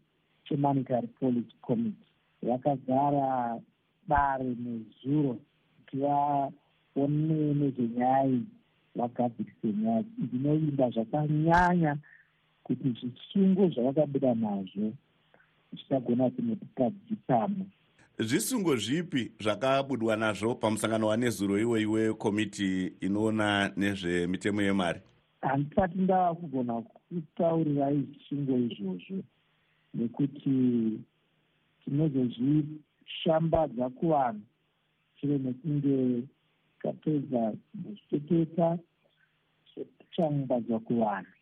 chemonetary 0.43 1.07
policy 1.07 1.55
committee. 1.61 2.07
Vakagara 2.43 3.59
dare 4.07 4.43
nezuro 4.43 5.37
kuti 5.87 5.97
vaone 5.97 7.53
nezvenyaya 7.53 8.39
vagadzirise 8.95 9.67
nyaya 9.81 10.03
ndinoimba 10.17 10.89
zvakanyanya 10.89 11.97
kuti 12.63 12.95
zvisungo 12.99 13.69
zvavakabuda 13.69 14.35
nazvo 14.35 14.91
zvichagona 15.73 16.29
kunotitadzitamo 16.29 17.65
zvisungo 18.19 18.75
zvipi 18.75 19.31
zvakabudwa 19.39 20.15
nazvo 20.15 20.55
pamusangano 20.55 21.07
wanezuro 21.07 21.59
iwoiwe 21.59 22.13
komiti 22.13 22.93
inoona 23.01 23.71
nezvemitemo 23.77 24.61
yemari? 24.61 24.99
Handisati 25.41 25.97
ndava 25.97 26.35
kugona 26.35 26.81
kutaurirai 26.81 28.01
zvisungo 28.01 28.57
izvozvo 28.57 29.23
nekuti 29.93 30.51
tinozozvishambadza 31.83 33.89
kuvanhu 33.89 34.41
shure 35.19 35.37
mekunge 35.37 36.23
tapedza 36.81 37.53
kuzviteteta 37.83 38.77
zvotichangadzwa 39.73 40.79
kuvanhu. 40.79 41.33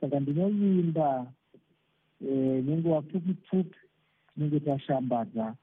Saka 0.00 0.20
ndinoimba 0.20 1.32
nenguva 2.20 3.02
pfupi 3.02 3.34
pfupi 3.34 3.78
tinenge 4.34 4.60
tashambadza 4.60 5.54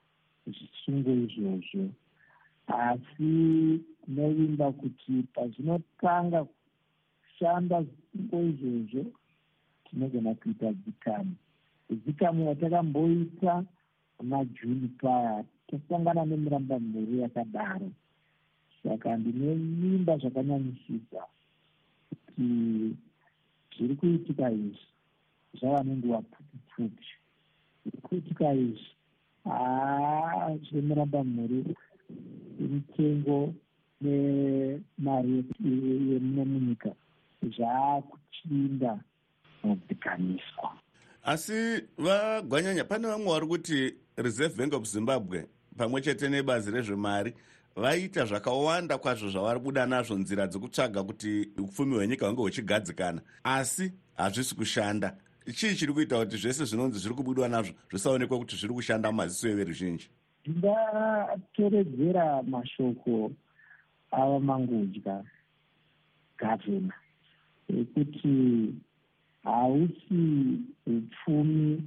zvisungo 0.48 1.12
izvozvo. 1.12 1.90
Asi 2.68 3.32
ndinoimba 4.08 4.72
kuti 4.72 5.24
pazvinotanga 5.34 6.46
kushanda 6.46 7.84
zvisungo 7.84 8.38
izvozvo 8.50 9.04
tinogona 9.86 10.36
kuita 10.36 10.74
dzikamu 10.74 11.36
dzikamu 11.90 12.48
yatakamboita 12.48 13.64
majuni 14.24 14.88
paya 14.88 15.44
tasangana 15.68 16.26
nemuramba 16.26 16.80
mhuri 16.80 17.20
yakadaro. 17.20 17.90
Saka 18.84 19.18
ndinemimba 19.18 20.18
zvakanyanyisisa 20.18 21.22
kuti 22.10 22.48
zviri 23.74 23.96
kuitika 23.96 24.52
izvi. 24.52 24.88
Zvava 25.58 25.84
nenguva 25.84 26.22
pfupi 26.22 26.58
pfupi 26.68 27.06
zviri 27.84 27.98
kuitika 28.06 28.54
izvi. 28.54 28.92
Haa 29.44 30.58
zvemuramba 30.66 31.24
mhuri 31.24 31.60
mitengo 32.60 33.54
nemari 34.02 35.46
yemuno 36.10 36.46
munyika. 36.46 36.92
Zvaakuchinda 37.56 39.00
mudzikamiswa 39.64 40.70
asi 41.26 41.82
vagwanyanya 41.98 42.84
pane 42.84 43.08
vamwe 43.08 43.30
vari 43.34 43.48
kuti 43.48 43.94
reserve 44.18 44.58
bank 44.58 44.74
of 44.74 44.86
zimbabwe 44.86 45.48
pamwe 45.78 46.02
chete 46.02 46.30
nebazi 46.30 46.72
rezvemari 46.72 47.34
vaita 47.76 48.26
zvakawanda 48.26 48.98
kwazvo 48.98 49.30
zvavari 49.30 49.60
buda 49.60 49.86
nazvo 49.86 50.16
nzira 50.18 50.48
dzekutsvaga 50.48 51.04
kuti 51.04 51.50
upfumi 51.58 51.96
hwenyika 51.96 52.28
hunge 52.28 52.42
huchigadzikana. 52.42 53.22
Asi 53.44 53.92
hazvisi 54.18 54.56
kushanda. 54.56 55.18
Chii 55.54 55.76
chiri 55.76 55.94
kuita 55.94 56.20
kuti 56.20 56.38
zvese 56.38 56.66
zvinonzi 56.66 57.00
zviri 57.00 57.16
kubudwa 57.16 57.50
nazvo 57.50 57.74
zvisaonekwa 57.90 58.38
kuti 58.38 58.56
zviri 58.56 58.74
kushanda 58.74 59.12
mumaziso 59.12 59.50
everuzhinji 59.50 60.10
ndingatoredzera 60.48 62.44
mashoko 62.44 63.32
ava 64.12 64.40
mangudya 64.40 65.24
gavhena 66.38 66.94
ekuti 67.70 68.74
hausi 69.44 70.24
upfumi 70.88 71.84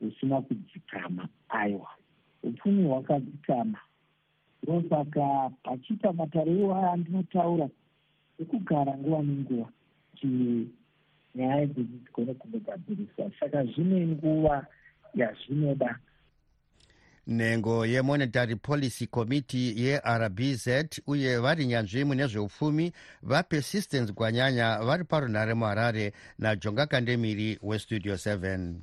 husina 0.00 0.42
kudzikama 0.42 1.28
aiwa. 1.48 1.90
Upfumi 2.42 2.84
hwakadzikama. 2.84 3.78
Ndosaka 4.62 5.50
pachiita 5.62 6.12
matariro 6.12 6.74
aya 6.76 6.92
andinotaura 6.92 7.68
ekugara 8.38 8.98
nguva 8.98 9.22
nenguva 9.22 9.68
kuti 10.10 10.28
nyaya 11.34 11.62
idzi 11.62 11.82
dzigone 11.82 12.34
kundogadziriswa 12.34 13.30
saka 13.40 13.64
zvine 13.64 14.06
nguva 14.06 14.66
yazvinoda. 15.14 15.98
Nhengo 17.26 17.86
yemonetary 17.86 18.56
policy 18.56 19.06
committee 19.06 19.74
yerbz 19.76 20.68
uye 21.06 21.38
vari 21.38 21.66
nyanzvi 21.66 22.04
mune 22.04 22.26
zveupfumi 22.26 22.92
vapersistence 23.22 24.12
kwanyanya 24.12 24.78
vari 24.78 25.04
parunhare 25.04 25.54
muharare 25.54 26.12
najonga 26.38 26.86
kandemiri 26.86 27.58
westudio 27.62 28.14
7 28.14 28.74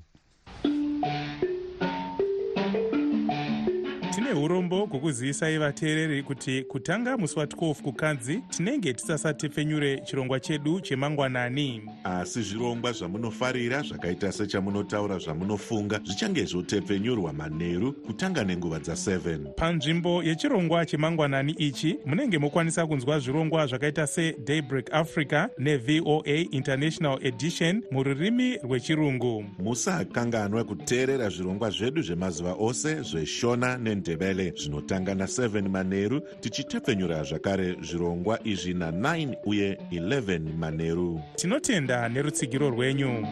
tine 4.26 4.40
urombo 4.40 4.86
hwokuzivisai 4.86 5.58
vateereri 5.58 6.24
kuti 6.24 6.64
kutanga 6.64 7.18
musi 7.18 7.40
wa12 7.40 7.74
kukadzi 7.74 8.42
tinenge 8.50 8.94
tisasatepfenyure 8.94 10.00
chirongwa 10.00 10.40
chedu 10.40 10.82
chemangwanani. 10.82 11.82
Asi 12.04 12.42
zvirongwa 12.42 12.92
zvamunofarira 12.92 13.82
zvakaita 13.82 14.32
sechamunotaura 14.32 15.18
zvamunofunga 15.18 16.00
zvichange 16.04 16.46
zvotepfenyurwa 16.46 17.34
manheru 17.34 17.94
kutanga 17.94 18.44
nenguva 18.44 18.78
dza7 18.78 19.54
panzvimbo 19.54 20.24
yechirongwa 20.24 20.86
chemangwanani 20.86 21.52
ichi 21.52 21.98
munenge 22.06 22.38
mokwanisa 22.38 22.88
kunzwa 22.88 23.20
zvirongwa 23.20 23.68
zvakaita 23.68 24.08
sedaybreak 24.08 24.94
africa 24.94 25.48
nevoa 25.58 26.28
international 26.52 27.20
edition 27.22 27.84
mururimi 27.92 28.58
rwechirungu. 28.58 29.46
Musakanganwa 29.60 30.64
kuteerera 30.64 31.30
zvirongwa 31.30 31.70
zvedu 31.70 32.02
zvemazuva 32.02 32.56
ose 32.60 33.02
zveshona 33.02 33.78
nendebele 34.26 34.54
zvinotanga 34.58 35.14
na7 35.14 35.70
manheru 35.70 36.22
tichitepfenyura 36.40 37.24
zvakare 37.24 37.78
zvirongwa 37.82 38.40
izvi 38.44 38.74
na9 38.74 39.36
uye 39.46 39.78
11 39.92 40.54
manheru 40.58 41.22
tinotenda 41.36 42.10
nerutsigiro 42.10 42.70
rwenyu. 42.70 43.28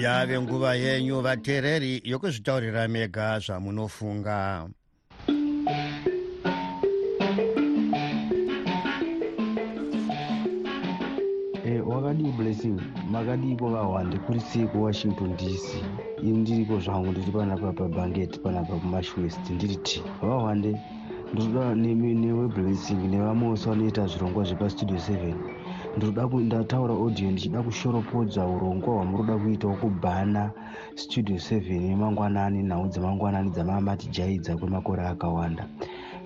Yave 0.00 0.40
nguva 0.40 0.74
yenyu 0.74 1.20
vateereri 1.20 2.02
yokuzvitaurira 2.04 2.88
mega 2.88 3.38
zvamunofunga 3.38 4.68
wakadii 12.16 12.32
blessing. 12.36 12.80
Makadiko 13.10 13.68
vahwande 13.70 14.18
kuri 14.18 14.40
sei 14.40 14.66
kuwashington 14.66 15.36
dc 15.36 15.82
ini 16.22 16.38
ndiriko 16.38 16.80
zvangu 16.80 17.10
ndiri 17.10 17.32
panapa 17.32 17.72
pabhangeti 17.72 18.38
panapa 18.40 18.74
kumashwest 18.76 19.50
ndiri 19.50 19.76
t 19.76 20.02
vahwande 20.22 20.76
ndinoda 21.34 21.74
newe 21.74 22.48
blessing 22.48 22.94
nevamwewo 23.10 23.54
vanoita 23.54 24.06
zvirongwa 24.06 24.44
zvepastudio 24.44 24.96
7 24.96 25.34
ndinoda 25.96 26.26
ndataura 26.26 26.94
audio 26.94 27.30
ndichida 27.30 27.62
kushoropodza 27.62 28.46
urongwa 28.46 28.94
hwamuroda 28.94 29.36
kuitawo 29.36 29.74
kubhana 29.74 30.50
studio 30.94 31.36
7 31.36 31.82
yemangwanani 31.88 32.62
nhau 32.62 32.88
dzemangwanani 32.88 33.50
dzamamatijaidza 33.50 34.56
kwemakore 34.56 35.02
akawanda 35.06 35.66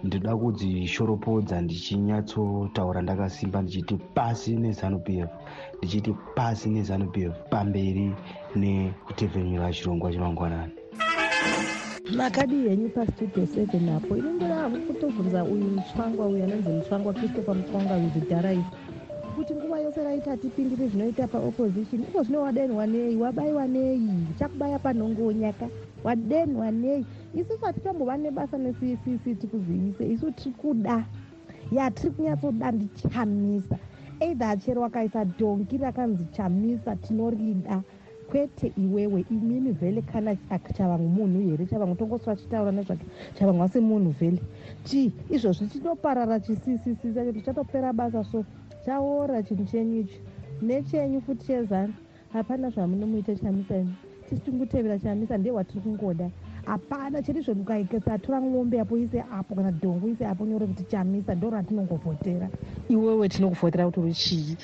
ndinoda 0.05 0.37
kudzishoropodza 0.41 1.61
ndichinyatsotaura 1.61 3.01
ndakasimba 3.03 3.63
ndichiti 3.63 3.95
pasi 4.17 4.51
nezanup 4.63 5.09
f 5.09 5.31
ndichiti 5.79 6.13
pasi 6.37 6.67
nezanup 6.75 7.17
f 7.17 7.35
pamberi 7.51 8.07
nekutepfenyura 8.61 9.73
chirongwa 9.73 10.13
chemangwanani 10.13 10.73
makadi 12.17 12.57
henyu 12.69 12.89
pastudio 12.89 13.45
7 13.45 13.97
apo 13.97 14.17
ini 14.17 14.31
ndira 14.37 14.55
haku 14.55 14.79
kutobvunza 14.87 15.45
uyu 15.45 15.65
mutsvangwa 15.65 16.27
uyu 16.27 16.45
anonzi 16.45 16.69
mutsvangwa 16.69 17.15
christopher 17.15 17.55
mutsvangwa 17.55 17.97
wizidharai 17.97 18.65
kuti 19.37 19.55
nguva 19.55 19.81
yose 19.81 20.05
raiti 20.05 20.29
hatipindiri 20.29 20.89
zvinoita 20.89 21.29
paopposition 21.29 22.03
iko 22.03 22.23
zvino 22.23 22.43
wadenhwa 22.43 22.87
nei 22.87 23.17
wabayiwa 23.17 23.67
nei 23.67 24.03
chakubaya 24.39 24.79
panhongonyaka 24.79 25.67
wadenhwa 26.05 26.71
nei 26.71 27.05
isusu 27.35 27.65
hatitombova 27.65 28.17
nebasa 28.17 28.59
necc 28.59 28.81
tikuzivise 29.41 30.09
isu 30.13 30.31
tiri 30.33 30.55
kuda 30.55 31.05
yatiri 31.73 32.11
kunyatsoda 32.11 32.73
ndichamisa. 32.73 33.79
Eidha 34.21 34.51
achero 34.51 34.83
wakaisa 34.83 35.25
dhongi 35.25 35.79
rakanzi 35.79 36.25
chamisa 36.37 36.97
tinorida. 36.97 37.83
Kwete 38.31 38.73
iwewe 38.77 39.25
imimi 39.31 39.73
vhele 39.73 40.03
kana 40.03 40.37
chavangu 40.77 41.09
munhu 41.09 41.41
here? 41.41 41.67
Chavangu 41.67 41.95
tongoswa 41.95 42.37
chitaura 42.37 42.73
nezvake. 42.73 43.05
Chavangu 43.39 43.63
asi 43.63 43.81
munhu 43.81 44.11
vhele 44.11 44.39
ti 44.85 45.13
izvozvi 45.31 45.67
chinoparara 45.67 46.41
chisisisi 46.41 47.15
chacho 47.15 47.33
tichatopera 47.33 47.93
basa 47.93 48.25
so 48.25 48.45
chaora 48.85 49.43
chinhu 49.43 49.65
chenyu 49.65 50.01
icho 50.01 50.19
nechenyu 50.63 51.21
futi 51.21 51.47
chezani. 51.47 51.95
Hapana 52.33 52.71
zvamunomuita 52.71 53.35
chamisa 53.35 53.77
imi 53.79 53.95
tisi 54.31 54.43
tingutevera 54.43 54.99
chamisa 54.99 55.39
ndiye 55.39 55.55
watiri 55.55 55.81
kungoda. 55.81 56.31
Hapana 56.67 57.23
chiri 57.23 57.41
zvokukatora 57.43 58.41
mwombe 58.41 58.81
apo 58.81 58.99
ise 58.99 59.25
apo 59.33 59.55
kana 59.55 59.71
dhongo 59.71 60.09
ise 60.09 60.27
apo 60.27 60.47
nyore 60.47 60.67
kuti 60.67 60.85
chamisa 60.85 61.35
ndo 61.35 61.51
ratinongovhotera 61.51 62.49
iwewe 62.89 63.29
tinokuvhotera 63.29 63.87
kuti 63.87 64.01
uri 64.01 64.15
chii? 64.15 64.57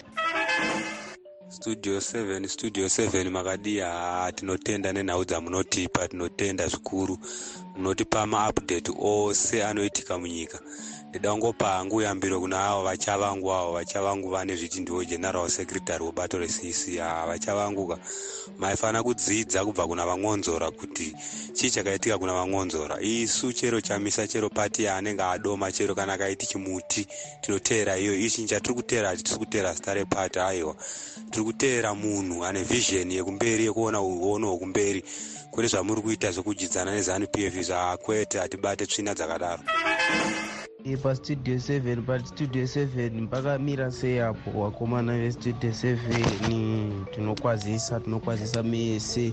Studio 1.49 1.99
7 1.99 2.47
studio 2.49 2.87
7 2.87 3.31
makadi 3.31 3.79
haa 3.79 4.33
tinotenda 4.33 4.93
nenhau 4.93 5.25
dzamunotipa 5.25 6.09
tinotenda 6.09 6.67
zvikuru. 6.69 7.19
Munotipa 7.77 8.27
maupdate 8.27 8.93
ose 8.99 9.65
anoitika 9.65 10.19
munyika 10.19 10.59
ndida 11.19 11.33
kungopa 11.33 11.69
hangu 11.69 12.03
yambiro 12.03 12.41
kuna 12.41 12.65
avo 12.65 12.83
vachavangu 12.83 13.53
avo 13.53 13.73
vachavangu 13.73 14.31
vane 14.31 14.57
zviti 14.57 14.81
ndiwo 14.81 15.05
general 15.05 15.49
secretary 15.49 16.05
webato 16.05 16.39
recc 16.39 16.99
haa 16.99 17.27
vachavanguka 17.27 17.99
maifanira 18.59 19.03
kudzidza 19.03 19.65
kubva 19.65 19.87
kuna 19.87 20.07
vangonzora 20.07 20.71
kuti 20.71 21.17
chii 21.53 21.71
chakaitika 21.71 22.19
kuna 22.19 22.33
vangonzora. 22.33 23.01
Isu 23.01 23.53
chero 23.53 23.81
chamisa 23.81 24.27
chero 24.29 24.49
pati 24.51 24.85
yaanenge 24.85 25.23
adoma 25.23 25.73
chero 25.73 25.95
kana 25.95 26.13
akaiti 26.13 26.47
chimuti 26.47 27.07
tinoteera 27.41 27.99
iyo 27.99 28.15
ichi 28.15 28.45
chatiri 28.45 28.75
kuteera 28.75 29.09
hati 29.09 29.23
tiri 29.23 29.39
kuteera 29.39 29.75
zita 29.75 29.95
repati 29.95 30.39
aiwa 30.39 30.77
tiri 31.31 31.45
kuteera 31.45 31.95
munhu 31.95 32.45
ane 32.45 32.63
vhizheni 32.63 33.15
yekumberi 33.17 33.65
yekuona 33.65 34.01
uono 34.01 34.49
hwekumberi. 34.51 35.05
Kwete 35.51 35.69
zvamuri 35.69 36.03
kuita 36.03 36.31
zvekudyidzana 36.33 36.95
nezanup 36.95 37.37
f 37.39 37.55
zvakwete 37.63 38.39
hatibate 38.39 38.87
tsvina 38.87 39.15
dzakadaro 39.15 39.63
pastudio 41.03 41.55
7 41.57 42.03
pastudio 42.03 42.63
7 42.65 43.11
mpakamira 43.21 43.91
sei 43.91 44.21
apo 44.21 44.51
vakomana 44.51 45.19
vestudio 45.19 45.71
7 45.71 47.05
tinokwazisa 47.15 48.01
tinokwazisa 48.01 48.63
mese 48.63 49.33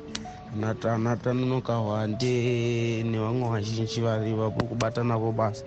natananonoka 0.60 1.76
hwande 1.76 3.04
nevamwe 3.04 3.50
vazhinji 3.50 4.02
vari 4.02 4.34
vapo 4.34 4.66
kubata 4.66 5.04
navo 5.04 5.32
basa 5.32 5.66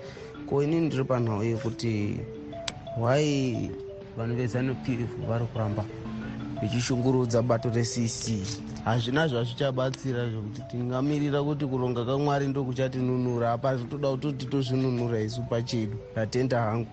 ko 0.48 0.62
inini 0.62 0.86
ndiri 0.86 1.04
panhau 1.04 1.44
yekuti 1.44 2.20
wai 2.98 3.70
vanhu 4.16 4.36
vezanup 4.36 4.78
vari 5.28 5.46
kuramba 5.46 5.84
vichishungurudza 6.62 7.42
bato 7.42 7.70
recc. 7.70 8.24
Hazvina 8.84 9.28
zvazvichabatsira 9.28 10.30
zvekuti 10.30 10.62
tingamirira 10.70 11.42
kuti 11.42 11.66
kuronga 11.66 12.04
kamwari 12.04 12.46
ndokuchatinunura. 12.48 13.52
Apa 13.52 13.76
zvitoda 13.76 14.08
kuti 14.16 14.46
tozvinunura 14.46 15.20
isu 15.20 15.42
pachedu. 15.42 15.96
Ndatenda 16.12 16.60
hangu. 16.60 16.90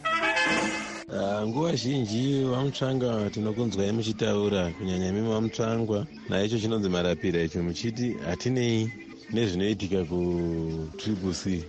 Nguva 1.48 1.76
zhinji 1.76 2.44
vamutsvanga 2.44 3.30
tinokunzwai 3.30 3.92
muchitaura 3.92 4.72
kunyanya 4.78 5.10
imi 5.10 5.22
vamutsvangwa 5.22 6.06
naicho 6.30 6.60
chinonzi 6.60 6.90
marapira 6.90 7.44
icho 7.44 7.64
muchiti 7.64 8.16
hatinei 8.26 8.90
nezvinoitika 9.34 10.06
kutriple 10.06 11.34
c 11.34 11.64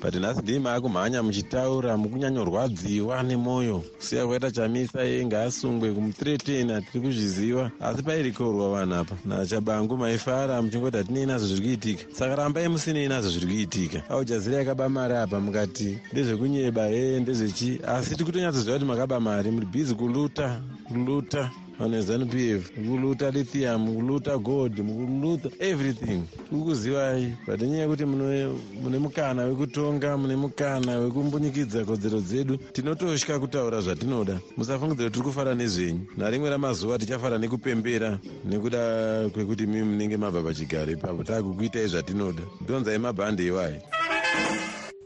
but 0.00 0.14
nhasi 0.14 0.42
ndii 0.42 0.58
maakumhanya 0.58 1.22
muchitaura 1.22 1.96
mukunyanyorwadziwa 1.96 3.22
nemwoyo 3.22 3.78
kusiya 3.96 4.26
kwaita 4.26 4.50
chamisa 4.50 5.02
ye 5.02 5.26
ngaasungwe 5.26 5.92
kumuthreaten 5.92 6.70
hatiri 6.72 7.00
kuzviziva 7.04 7.70
asi 7.80 8.02
pairikorwa 8.02 8.70
vanhu 8.70 8.94
apa 8.94 9.14
nachabangu 9.24 9.96
maifara 9.96 10.62
muchingoti 10.62 10.96
hatinei 10.96 11.26
nazvo 11.26 11.46
zviri 11.48 11.62
kuitika 11.66 12.04
saka 12.12 12.36
rambai 12.36 12.68
musinei 12.68 13.08
nazvo 13.08 13.30
zviri 13.30 13.46
kuitika 13.46 14.10
aujazira 14.10 14.56
yakaba 14.58 14.88
mari 14.88 15.14
apa 15.14 15.40
mukati? 15.40 15.98
Ndezvekunyeba 16.12 16.86
he 16.86 17.20
ndezvechi. 17.20 17.80
Asi 17.86 18.10
tiri 18.10 18.24
kutonyatsoziva 18.24 18.72
kuti 18.74 18.86
makaba 18.86 19.20
mari 19.20 19.50
muri 19.50 19.66
bhizi 19.66 19.94
kuluta 19.94 20.60
kuluta 20.88 21.50
vanhu 21.78 21.96
vezanup 21.96 22.34
f 22.34 22.70
mukuluta 22.76 23.30
lithium 23.30 23.80
mukuluta 23.82 24.38
gold 24.38 24.78
mukuluta 24.78 25.48
everything. 25.58 26.22
Tikukuzivai 26.50 27.36
but 27.46 27.60
nenyaya 27.60 27.82
yekuti 27.82 28.04
mune 28.04 28.98
mukana 28.98 29.42
wekutonga 29.44 30.16
mune 30.16 30.36
mukana 30.36 30.98
wekumbunyikidza 30.98 31.84
kodzero 31.84 32.20
dzedu 32.20 32.56
tinotosha 32.56 33.38
kutaura 33.38 33.80
zvatinoda. 33.80 34.40
Musafungidzira 34.56 35.10
kuti 35.10 35.18
tiri 35.18 35.24
kufara 35.24 35.54
nezvenyu. 35.54 36.00
Narimwe 36.16 36.50
ramazuva 36.50 36.98
tichafara 36.98 37.38
nekupembera 37.38 38.18
nekuda 38.44 39.30
kwekuti 39.32 39.66
mimi 39.66 39.84
munenge 39.84 40.16
mabva 40.16 40.42
pachigaro 40.42 40.92
ipapo. 40.92 41.24
Taakukuitai 41.24 41.86
zvatinoda. 41.86 42.42
Donzai 42.66 42.98
mabhande 42.98 43.46
iwayi. 43.46 43.80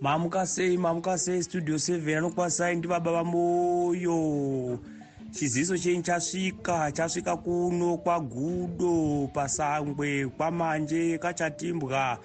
Mamuka 0.01 0.47
sei 0.47 0.77
mamuka 0.79 1.19
sei 1.19 1.43
studio 1.43 1.77
7 1.77 2.17
anokwanisai 2.19 2.77
ndi 2.77 2.89
baba 2.89 3.13
vamoyo 3.13 4.79
chiziviso 5.33 5.79
chenyu 5.79 6.03
chasvika 6.03 6.93
chasvika 6.93 7.37
kuno 7.37 7.97
kwagudo 7.97 9.29
pasangwe 9.35 10.27
kwamanje 10.27 11.19
kachatimbwa 11.19 12.19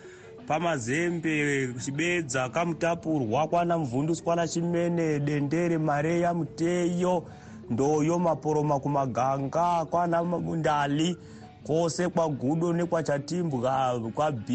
pamazembe 0.47 1.73
chibedza 1.85 2.49
kamutapurwa 2.49 3.47
kwana 3.47 3.77
muvhunduswa 3.77 4.23
kwana 4.23 4.47
chimene 4.47 5.19
dendere 5.19 5.77
mareya 5.77 6.33
muteyo 6.33 7.23
ndoyo 7.69 8.19
maporoma 8.19 8.79
kumaganga 8.79 9.85
kwana 9.85 10.21
ndali 10.57 11.17
kwose 11.63 12.09
kwagudo 12.09 12.73
nekwachatimbwa 12.73 14.01
kwab 14.15 14.51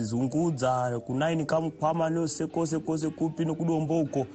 zungudza 0.00 1.00
kunaini 1.06 1.44
kamukwama 1.44 2.10
nose 2.10 2.46
kwose 2.46 2.78
kwose 2.78 3.08
kupi 3.10 3.44
nekudombo 3.44 4.00
uko 4.00 4.26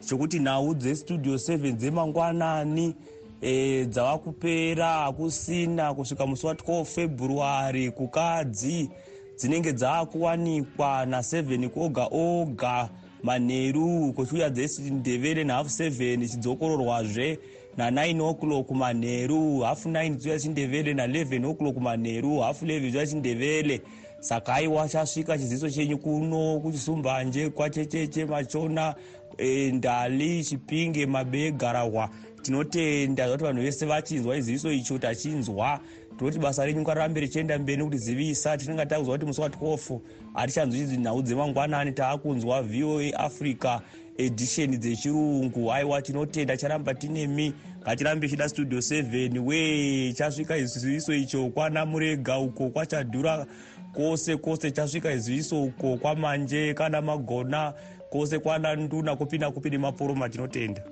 chokuti 0.00 0.38
nhau 0.38 0.74
dzestudio 0.74 1.34
7 1.34 1.72
dzemangwanani 1.72 2.94
e, 3.40 3.84
dzava 3.84 4.18
kupera 4.18 4.86
hakusina. 4.88 5.94
Kusvika 5.94 6.26
musi 6.26 6.46
wa12 6.46 6.84
february 6.84 7.90
kukadzi 7.90 8.90
dzinenge 9.36 9.72
dzaakuwanikwa 9.72 11.04
na7 11.04 11.70
oga 11.76 12.06
oga 12.10 12.88
manheru 13.22 14.12
kuchiuya 14.12 14.50
dzesindevere 14.50 15.44
nahafu 15.44 15.82
7 15.82 16.28
chidzokororwazve 16.28 17.38
na9 17.78 18.20
o'clock 18.30 18.70
manheru 18.70 19.60
hafu 19.60 19.88
9 19.88 20.16
chiuya 20.18 20.38
chindevere 20.40 20.94
na11 20.94 21.46
o'clock 21.50 21.76
manheru 21.76 22.38
hafu 22.40 22.64
11 22.64 22.90
chiuya 22.90 23.06
chindevere. 23.06 23.80
Saka 24.20 24.54
aiwa 24.54 24.88
chasvika 24.88 25.38
chiziso 25.38 25.70
chenyu 25.70 25.98
kuno 25.98 26.60
kuchisumbanje 26.60 27.48
kwachecheche 27.50 28.24
machona 28.24 28.94
e, 29.38 29.72
ndali 29.72 30.44
chipinge 30.44 31.06
mabee 31.06 31.50
garahwa 31.50 32.10
tinotenda 32.42 33.26
zvakuti 33.26 33.44
vanhu 33.44 33.62
vese 33.62 33.86
vachinzwa 33.86 34.36
iziviso 34.36 34.72
icho 34.72 34.98
tachinzwa. 34.98 35.80
Tinoti 36.18 36.38
basa 36.38 36.64
renyu 36.66 36.80
ngarirambe 36.80 37.20
richienda 37.20 37.58
mberi 37.58 37.78
nekutizivisa 37.78 38.56
tinenge 38.58 38.86
takuzwa 38.86 39.14
kuti 39.14 39.26
musi 39.26 39.40
wa12 39.40 39.98
hatichanzwi 40.34 40.80
idzi 40.80 40.96
nhau 40.96 41.22
dzemangwanani 41.22 41.92
taakunzwa 41.92 42.62
voa 42.62 43.14
africa 43.18 43.80
edition 44.18 44.70
dzechirungu. 44.78 45.72
Aiwa 45.72 46.02
tinotenda 46.02 46.56
charamba 46.56 46.94
tinemi 46.94 47.52
ngatirambe 47.82 48.28
chida 48.28 48.48
studio 48.48 48.78
7 48.78 49.38
we 49.38 50.12
chasvika 50.12 50.56
iziviso 50.56 51.14
icho 51.14 51.48
kwana 51.48 51.86
murega 51.86 52.38
uko 52.38 52.68
kwachadhura 52.70 53.46
kwose 53.92 54.36
kwose 54.36 54.70
chasvika 54.70 55.12
iziviso 55.12 55.62
uko 55.62 55.96
kwamanje 55.96 56.74
kana 56.74 57.02
magona 57.02 57.72
kwose 58.10 58.38
kwana 58.38 58.76
nduna 58.76 59.16
kupinda 59.16 59.50
kupi 59.50 59.70
nemaporoma 59.70 60.28
tinotenda 60.28 60.82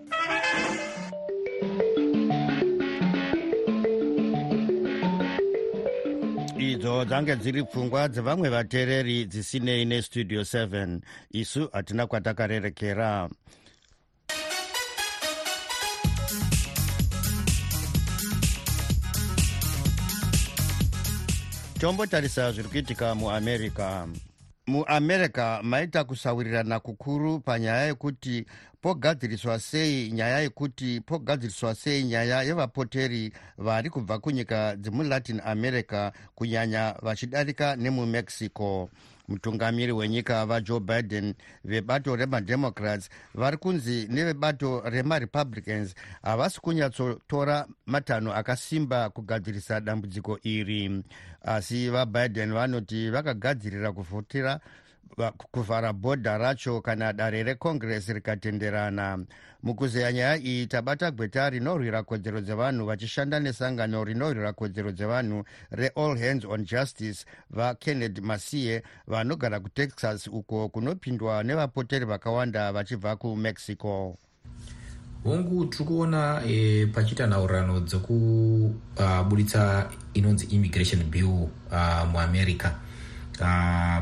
idzo 6.85 7.05
dzange 7.05 7.37
dziri 7.37 7.63
pfungwa 7.65 8.09
dzevamwe 8.09 8.49
vateereri 8.49 9.27
dzisinei 9.27 9.85
nestudio 9.85 10.41
7 10.41 11.01
isu 11.31 11.69
hatina 11.73 12.07
kwatakarerekera. 12.07 13.29
Tombotarisa 21.79 22.53
zviri 22.53 22.69
kuitika 22.69 23.15
muamerica 23.15 24.07
muamerica 24.67 25.61
maita 25.63 26.05
kusawirirana 26.05 26.81
kukuru 26.81 27.41
panyaya 27.41 27.87
yekuti 27.87 28.47
pogadziriswa 28.81 29.59
sei 29.61 30.11
nyaya 30.13 30.41
yekuti 30.41 31.01
pogadziriswa 31.01 31.75
sei 31.75 32.05
nyaya 32.05 32.43
yevapoteri 32.43 33.33
vari 33.59 33.91
kubva 33.91 34.19
kunyika 34.19 34.77
dzemulatin 34.77 35.41
america 35.45 36.13
kunyanya 36.35 36.95
vachidarika 37.03 37.77
nemumexico 37.77 38.91
mutungamiri 39.29 39.93
wenyika 39.93 40.47
vajoe 40.47 40.81
biden 40.81 41.35
vebato 41.65 42.17
remademocrats 42.17 43.09
vari 43.35 43.57
kunzi 43.57 44.07
nevebato 44.11 44.81
remarepublicans 44.81 45.95
havasi 46.23 46.61
kunyatsotora 46.61 47.67
matanho 47.87 48.33
akasimba 48.35 49.11
kugadzirisa 49.11 49.81
dambudziko 49.81 50.39
iri. 50.43 51.03
Asi 51.43 51.91
vabiden 51.91 52.53
vanoti 52.53 53.11
vakagadzirira 53.11 53.93
kuvhotera 53.93 54.61
kuvhara 55.53 55.93
bhodha 55.93 56.39
racho 56.39 56.81
kana 56.81 57.13
dare 57.13 57.43
recongress 57.43 58.09
rikatenderana. 58.09 59.19
Mukuzeya 59.63 60.13
nyaya 60.13 60.37
iyi 60.39 60.67
tabata 60.67 61.11
gweta 61.11 61.51
rinorwira 61.51 62.03
kodzero 62.03 62.41
dzevanhu 62.41 62.87
vachishanda 62.87 63.41
nesangano 63.41 64.05
rinorwira 64.05 64.53
kodzero 64.53 64.93
dzevanhu 64.93 65.45
reall 65.71 66.19
hands 66.19 66.45
on 66.45 66.65
justice 66.65 67.25
vakennedy 67.51 68.21
masiye 68.21 68.83
vanogara 69.07 69.61
kutexas 69.61 70.27
uko 70.27 70.69
kunopindwa 70.69 71.43
nevapoteri 71.43 72.05
vakawanda 72.05 72.73
vachibva 72.73 73.17
kumexico. 73.17 74.17
Hongu 75.25 75.65
tiri 75.67 75.85
kuona 75.85 76.43
e, 76.47 76.87
pachiita 76.87 77.27
nhaurirano 77.27 77.81
dzekubuditsa 77.81 79.87
uh, 79.89 79.95
inonzi 80.15 80.47
immigration 80.47 81.05
bill 81.05 81.25
uh, 81.25 81.49
muamerica 82.13 82.75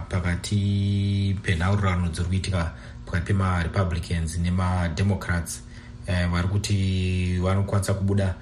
pakati 0.09 1.37
penhaurirano 1.43 2.09
dziri 2.09 2.29
kuitika 2.29 2.73
pakati 3.07 3.27
pemarepublicans 3.27 4.39
nemademocrats 4.39 5.63
uh, 6.09 6.27
vari 6.33 6.49
kuti 6.49 7.39
vanokwanisa 7.43 7.95
kubuda 7.95 8.35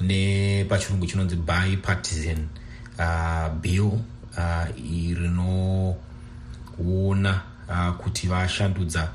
nepachirungu 0.00 1.06
chinonzi 1.06 1.36
bipartisan 1.36 2.48
uh, 2.98 3.48
bill 3.60 3.82
uh, 3.82 4.66
rinoona 6.78 7.42
uh, 7.68 7.90
kuti 7.96 8.26
vashandudza 8.26 9.10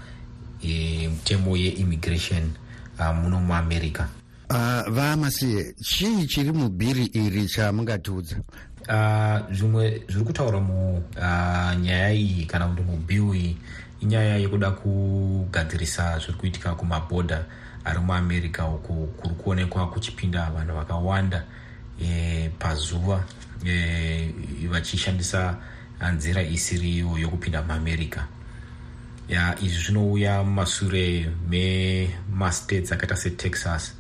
e, 0.64 1.08
mutemo 1.08 1.58
yeimmigration 1.58 2.52
uh, 3.00 3.16
muno 3.16 3.40
muamerica. 3.40 4.08
Uh, 4.50 4.90
vamasiye 4.90 5.76
chii 5.82 6.28
chiri 6.28 6.52
mubhiri 6.52 7.06
iri 7.06 7.48
chamungatiudza 7.48 8.36
uh, 8.90 9.52
zvimwe 9.52 10.04
zviri 10.10 10.26
kutaura 10.26 10.60
munyaya 10.60 12.10
uh, 12.10 12.20
iyi 12.20 12.46
kana 12.46 12.68
kuti 12.68 12.82
mubill 12.82 13.36
iyi 13.36 13.58
inyaya 14.02 14.38
yekuda 14.38 14.72
kugadzirisa 14.72 16.20
zviri 16.20 16.38
kuitika 16.38 16.76
kumabhodha 16.76 17.46
ari 17.86 18.00
muamerica 18.00 18.60
uku 18.76 19.08
kuri 19.18 19.36
kuonekwa 19.36 19.90
kuchipinda 19.90 20.50
vanhu 20.50 20.76
vakawanda 20.76 21.44
e, 22.02 22.50
pazuva 22.60 23.24
e, 23.66 24.68
vachishandisa 24.72 25.58
nzira 26.14 26.42
isiriyo 26.42 27.18
yokupinda 27.18 27.62
muamerica. 27.62 28.22
Ya 29.30 29.56
izvi 29.62 29.84
zvinouya 29.84 30.44
mumashure 30.44 31.32
memastates 31.50 32.92
akaita 32.92 33.16
setexas 33.16 33.94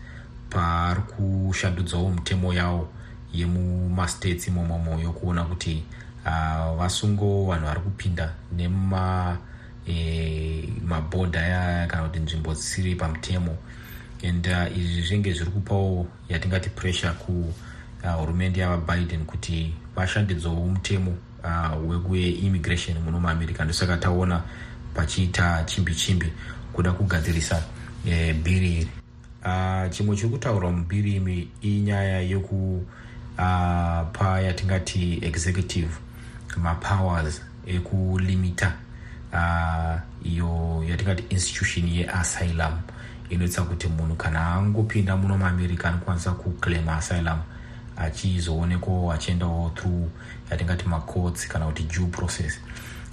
pari 0.50 1.02
kushandudzawo 1.02 2.10
mitemo 2.10 2.54
yavo 2.54 2.89
yemumastates 3.34 4.48
imomomo 4.48 5.00
yokuona 5.00 5.43
kuti 5.43 5.84
uh, 6.26 6.78
vasungo 6.78 7.46
vanhu 7.46 7.65
vari 7.65 7.80
kupinda 7.80 8.34
nemuma 8.58 9.38
e, 9.88 10.69
mabhodha 10.86 11.39
aya 11.39 11.88
kana 11.88 12.04
kuti 12.04 12.19
nzvimbo 12.19 12.54
dzisiri 12.54 12.96
pamutemo. 12.96 13.58
And 14.24 14.48
uh, 14.48 14.78
izvi 14.78 15.02
zvinge 15.02 15.34
zviri 15.34 15.52
kupawo 15.52 16.08
yatingati 16.30 16.69
pressure 16.69 17.12
kuhurumende 17.13 18.63
uh, 18.63 18.69
yavabiden 18.69 19.26
kuti 19.26 19.74
vashandidzawo 19.96 20.67
mutemo 20.67 21.17
uh, 21.43 21.89
wekuimmigration 21.89 23.00
muno 23.00 23.19
muamerica. 23.19 23.63
Ndosaka 23.63 23.98
taona 23.98 24.43
pachiita 24.93 25.63
chimbi 25.65 25.96
chimbi 25.96 26.34
kuda 26.74 26.91
kugadzirisa 26.91 27.63
e, 28.06 28.34
bhiri 28.34 28.74
iri 28.74 28.88
uh, 29.46 29.91
chimwe 29.91 30.15
chiri 30.15 30.30
kutaurwa 30.30 30.72
mubhiri 30.72 31.15
imi 31.15 31.48
inyaya 31.62 32.22
yeku 32.22 32.86
uh, 33.38 34.12
pa 34.13 34.39
yatingati 34.41 35.19
executive 35.22 35.89
mapowers 36.58 37.41
ekulimita 37.67 38.74
uh, 39.34 40.00
iyo 40.32 40.84
yatingati 40.89 41.24
institution 41.30 41.88
yeasylum 41.88 42.74
inoitisa 43.30 43.62
kuti 43.62 43.88
munhu 43.88 44.15
kana 44.15 44.54
angopinda 44.54 45.17
muno 45.17 45.38
muamerica 45.38 45.86
anokwanisa 45.89 46.32
kuclaim 46.32 46.89
asylum 46.89 47.39
achizoonekwawo 47.98 49.12
achiendawo 49.13 49.69
through 49.76 50.10
yatingati 50.52 50.86
macourts 50.88 51.48
kana 51.48 51.65
kuti 51.65 51.84
due 51.84 52.08
process. 52.08 52.60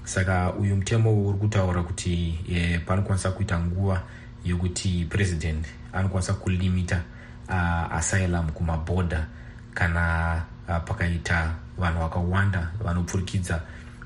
Saka 0.05 0.53
uyu 0.53 0.77
mutemo 0.77 1.27
uri 1.29 1.39
kutaura 1.39 1.83
kuti 1.83 2.39
e, 2.49 2.79
panokwanisa 2.79 3.31
kuita 3.31 3.59
nguva 3.61 4.03
yokuti 4.45 5.07
president 5.09 5.67
anokwanisa 5.93 6.33
kulimita 6.35 7.03
uh, 7.49 7.93
asylum 7.95 8.49
kumabhodha 8.49 9.27
kana 9.75 10.43
uh, 10.69 10.79
pakaita 10.85 11.55
vanhu 11.79 12.01
vakawanda 12.01 12.71
vanopfurikidza 12.85 13.63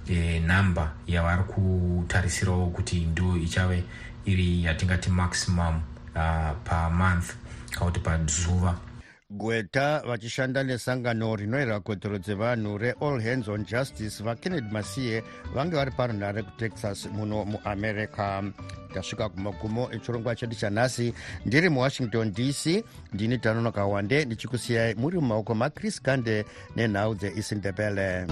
e, 0.09 0.41
namba 0.41 0.93
yavari 1.07 1.43
kutarisirawo 1.43 2.67
kuti 2.67 3.01
ndo 3.01 3.37
ichave 3.37 3.85
iri 4.25 4.65
yatingati 4.65 5.11
maximum 5.11 5.81
uh, 6.15 6.53
pamonth 6.65 7.35
kana 7.71 7.87
kuti 7.87 8.01
pazuva 8.01 8.79
gweta 9.31 10.03
vachishanda 10.07 10.63
nesangano 10.63 11.37
rinoyera 11.37 11.81
kodzero 11.81 12.19
dzevanhu 12.19 12.79
reall 12.79 13.21
hands 13.21 13.49
on 13.49 13.65
justice 13.65 14.23
vakennedy 14.23 14.71
masiye 14.71 15.25
vange 15.55 15.77
vari 15.77 15.91
parunhare 15.91 16.43
kutexas 16.43 17.07
muno 17.07 17.45
muamerica 17.45 18.43
tasvika 18.95 19.29
kumagumo 19.29 19.89
echirongwa 19.93 20.37
chedu 20.37 20.55
chanhasi. 20.55 21.15
Ndiri 21.47 21.69
muwashington 21.69 22.33
dc 22.33 22.85
ndini 23.13 23.39
danonoka 23.39 23.85
wande 23.87 24.25
ndichikusiyai 24.25 24.95
muri 24.95 25.17
mumaoko 25.19 25.55
machris 25.55 26.03
gande 26.03 26.45
nenhau 26.77 27.15
dzeisindebele 27.15 28.27